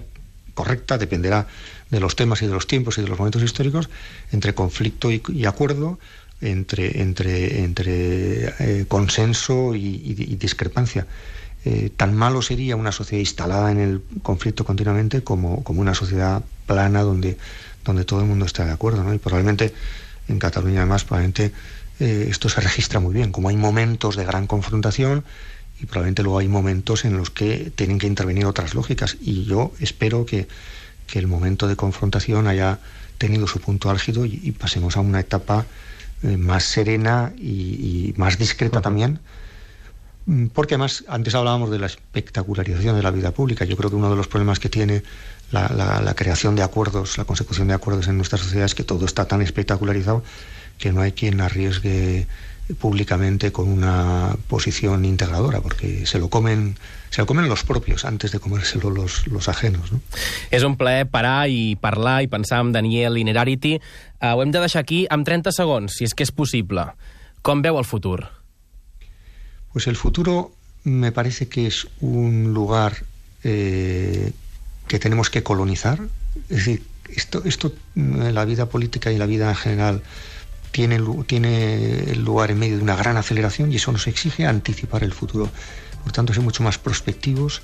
correcta, 0.54 0.98
dependerá 0.98 1.46
de 1.90 2.00
los 2.00 2.16
temas 2.16 2.42
y 2.42 2.46
de 2.46 2.52
los 2.52 2.66
tiempos 2.66 2.98
y 2.98 3.02
de 3.02 3.08
los 3.08 3.18
momentos 3.18 3.42
históricos, 3.42 3.88
entre 4.30 4.54
conflicto 4.54 5.10
y, 5.10 5.46
acuerdo, 5.46 5.98
entre, 6.40 7.00
entre, 7.00 7.62
entre 7.64 8.54
eh, 8.58 8.84
consenso 8.88 9.74
y, 9.74 10.14
discrepancia. 10.38 11.06
Eh, 11.64 11.90
tan 11.96 12.14
malo 12.14 12.42
sería 12.42 12.74
una 12.74 12.90
sociedad 12.90 13.20
instalada 13.20 13.70
en 13.70 13.78
el 13.78 14.02
conflicto 14.22 14.64
continuamente 14.64 15.22
como, 15.22 15.62
como 15.62 15.80
una 15.80 15.94
sociedad 15.94 16.42
plana 16.66 17.02
donde, 17.02 17.38
donde 17.84 18.04
todo 18.04 18.20
el 18.20 18.26
mundo 18.26 18.46
está 18.46 18.64
de 18.64 18.72
acuerdo. 18.72 19.04
¿no? 19.04 19.14
Y 19.14 19.18
probablemente 19.18 19.72
en 20.28 20.38
Cataluña 20.38 20.80
además 20.80 21.04
probablemente 21.04 21.52
esto 22.02 22.48
se 22.48 22.60
registra 22.60 23.00
muy 23.00 23.14
bien, 23.14 23.32
como 23.32 23.48
hay 23.48 23.56
momentos 23.56 24.16
de 24.16 24.24
gran 24.24 24.46
confrontación 24.46 25.24
y 25.80 25.86
probablemente 25.86 26.22
luego 26.22 26.38
hay 26.38 26.48
momentos 26.48 27.04
en 27.04 27.16
los 27.16 27.30
que 27.30 27.72
tienen 27.74 27.98
que 27.98 28.06
intervenir 28.06 28.46
otras 28.46 28.74
lógicas. 28.74 29.16
Y 29.20 29.44
yo 29.44 29.72
espero 29.80 30.26
que, 30.26 30.46
que 31.06 31.18
el 31.18 31.26
momento 31.26 31.66
de 31.66 31.76
confrontación 31.76 32.46
haya 32.46 32.78
tenido 33.18 33.46
su 33.46 33.60
punto 33.60 33.90
álgido 33.90 34.24
y, 34.24 34.52
pasemos 34.52 34.96
a 34.96 35.00
una 35.00 35.20
etapa 35.20 35.66
eh, 36.22 36.36
más 36.36 36.64
serena 36.64 37.32
y, 37.36 38.14
más 38.16 38.38
discreta 38.38 38.80
también. 38.80 39.20
Mm, 40.26 40.46
porque 40.48 40.74
además 40.74 41.04
antes 41.08 41.34
hablábamos 41.34 41.70
de 41.70 41.78
la 41.78 41.86
espectacularización 41.86 42.96
de 42.96 43.02
la 43.02 43.10
vida 43.10 43.32
pública. 43.32 43.64
Yo 43.64 43.76
creo 43.76 43.90
que 43.90 43.96
uno 43.96 44.10
de 44.10 44.16
los 44.16 44.28
problemas 44.28 44.60
que 44.60 44.68
tiene 44.68 45.02
la, 45.50 45.68
la 46.02 46.14
creación 46.14 46.56
de 46.56 46.62
acuerdos 46.62 47.18
la 47.18 47.24
consecución 47.24 47.68
de 47.68 47.74
acuerdos 47.74 48.08
en 48.08 48.16
nuestra 48.16 48.38
sociedad 48.38 48.64
es 48.64 48.74
que 48.74 48.84
todo 48.84 49.04
está 49.04 49.26
tan 49.26 49.42
espectacularizado 49.42 50.22
que 50.78 50.92
no 50.92 51.00
hay 51.00 51.12
quien 51.12 51.40
arriesgue 51.40 52.26
públicamente 52.78 53.52
con 53.52 53.68
una 53.68 54.36
posición 54.48 55.04
integradora, 55.04 55.60
porque 55.60 56.06
se 56.06 56.18
lo 56.18 56.28
comen 56.28 56.76
se 57.10 57.20
lo 57.20 57.26
comen 57.26 57.48
los 57.48 57.64
propios 57.64 58.06
antes 58.06 58.32
de 58.32 58.40
comérselo 58.40 58.88
los, 58.88 59.26
los 59.26 59.48
ajenos. 59.48 59.92
No? 59.92 60.00
És 60.48 60.64
un 60.64 60.78
plaer 60.80 61.04
parar 61.12 61.50
i 61.52 61.76
parlar 61.76 62.22
i 62.24 62.30
pensar 62.32 62.62
amb 62.62 62.72
Daniel 62.72 63.18
Inerarity. 63.20 63.74
Uh, 64.16 64.32
ho 64.32 64.40
hem 64.40 64.54
de 64.54 64.62
deixar 64.64 64.80
aquí 64.80 65.04
amb 65.12 65.26
30 65.28 65.52
segons, 65.52 65.98
si 65.98 66.08
és 66.08 66.16
que 66.16 66.24
és 66.24 66.32
possible. 66.32 66.86
Com 67.44 67.60
veu 67.60 67.76
el 67.76 67.84
futur? 67.84 68.22
Pues 69.72 69.86
el 69.88 69.96
futuro 69.96 70.52
me 70.84 71.12
parece 71.12 71.48
que 71.48 71.66
es 71.66 71.86
un 72.00 72.54
lugar 72.54 73.04
eh, 73.44 74.32
que 74.88 74.98
tenemos 74.98 75.28
que 75.28 75.42
colonizar. 75.42 76.00
Es 76.48 76.64
decir, 76.64 76.82
esto, 77.14 77.42
esto, 77.44 77.74
la 77.94 78.46
vida 78.46 78.70
política 78.70 79.12
y 79.12 79.18
la 79.18 79.26
vida 79.26 79.50
en 79.50 79.56
general 79.56 80.02
tiene, 80.72 81.00
tiene 81.26 82.14
lugar 82.16 82.50
en 82.50 82.58
medio 82.58 82.76
de 82.78 82.82
una 82.82 82.96
gran 82.96 83.16
aceleración 83.16 83.70
y 83.72 83.76
eso 83.76 83.92
nos 83.92 84.06
exige 84.06 84.46
anticipar 84.46 85.04
el 85.04 85.12
futuro. 85.12 85.48
Por 86.02 86.12
tanto, 86.12 86.34
ser 86.34 86.42
mucho 86.42 86.64
más 86.64 86.78
prospectivos, 86.78 87.62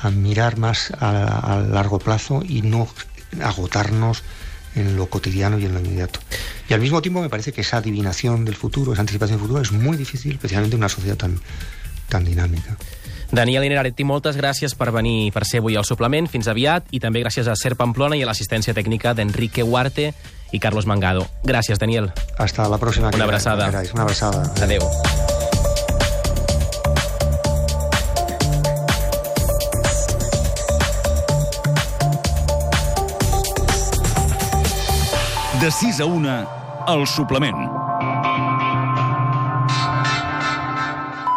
a 0.00 0.10
mirar 0.10 0.58
más 0.58 0.90
a, 0.98 1.54
a 1.54 1.60
largo 1.60 1.98
plazo 1.98 2.42
y 2.46 2.62
no 2.62 2.88
agotarnos 3.42 4.22
en 4.74 4.96
lo 4.96 5.08
cotidiano 5.08 5.58
y 5.58 5.66
en 5.66 5.74
lo 5.74 5.80
inmediato. 5.80 6.20
Y 6.68 6.74
al 6.74 6.80
mismo 6.80 7.02
tiempo 7.02 7.20
me 7.20 7.28
parece 7.28 7.52
que 7.52 7.60
esa 7.60 7.78
adivinación 7.78 8.44
del 8.44 8.54
futuro, 8.54 8.92
esa 8.92 9.02
anticipación 9.02 9.38
del 9.38 9.46
futuro 9.46 9.62
es 9.62 9.72
muy 9.72 9.96
difícil, 9.96 10.32
especialmente 10.32 10.76
en 10.76 10.80
una 10.80 10.88
sociedad 10.88 11.16
tan, 11.16 11.40
tan 12.08 12.24
dinámica. 12.24 12.76
Daniel 13.30 13.66
Ineraretti, 13.68 14.06
moltes 14.08 14.38
gràcies 14.40 14.72
per 14.74 14.88
venir 14.94 15.30
per 15.34 15.44
ser 15.44 15.60
avui 15.60 15.76
al 15.76 15.84
suplement. 15.84 16.28
Fins 16.30 16.48
aviat. 16.48 16.88
I 16.96 17.00
també 17.00 17.20
gràcies 17.20 17.48
a 17.48 17.56
Ser 17.56 17.74
Pamplona 17.76 18.16
i 18.16 18.24
a 18.24 18.28
l'assistència 18.30 18.74
tècnica 18.74 19.12
d'Enrique 19.14 19.62
Huarte 19.62 20.12
i 20.52 20.58
Carlos 20.58 20.88
Mangado. 20.88 21.26
Gràcies, 21.44 21.78
Daniel. 21.78 22.10
Hasta 22.38 22.68
la 22.68 22.78
próxima. 22.78 23.10
Una 23.14 23.24
abraçada. 23.24 23.68
Una 23.92 24.02
abraçada. 24.02 24.50
Adéu. 24.62 24.80
De 35.60 35.70
6 35.72 36.00
a 36.00 36.06
1, 36.06 36.46
el 36.94 37.06
suplement. 37.06 37.77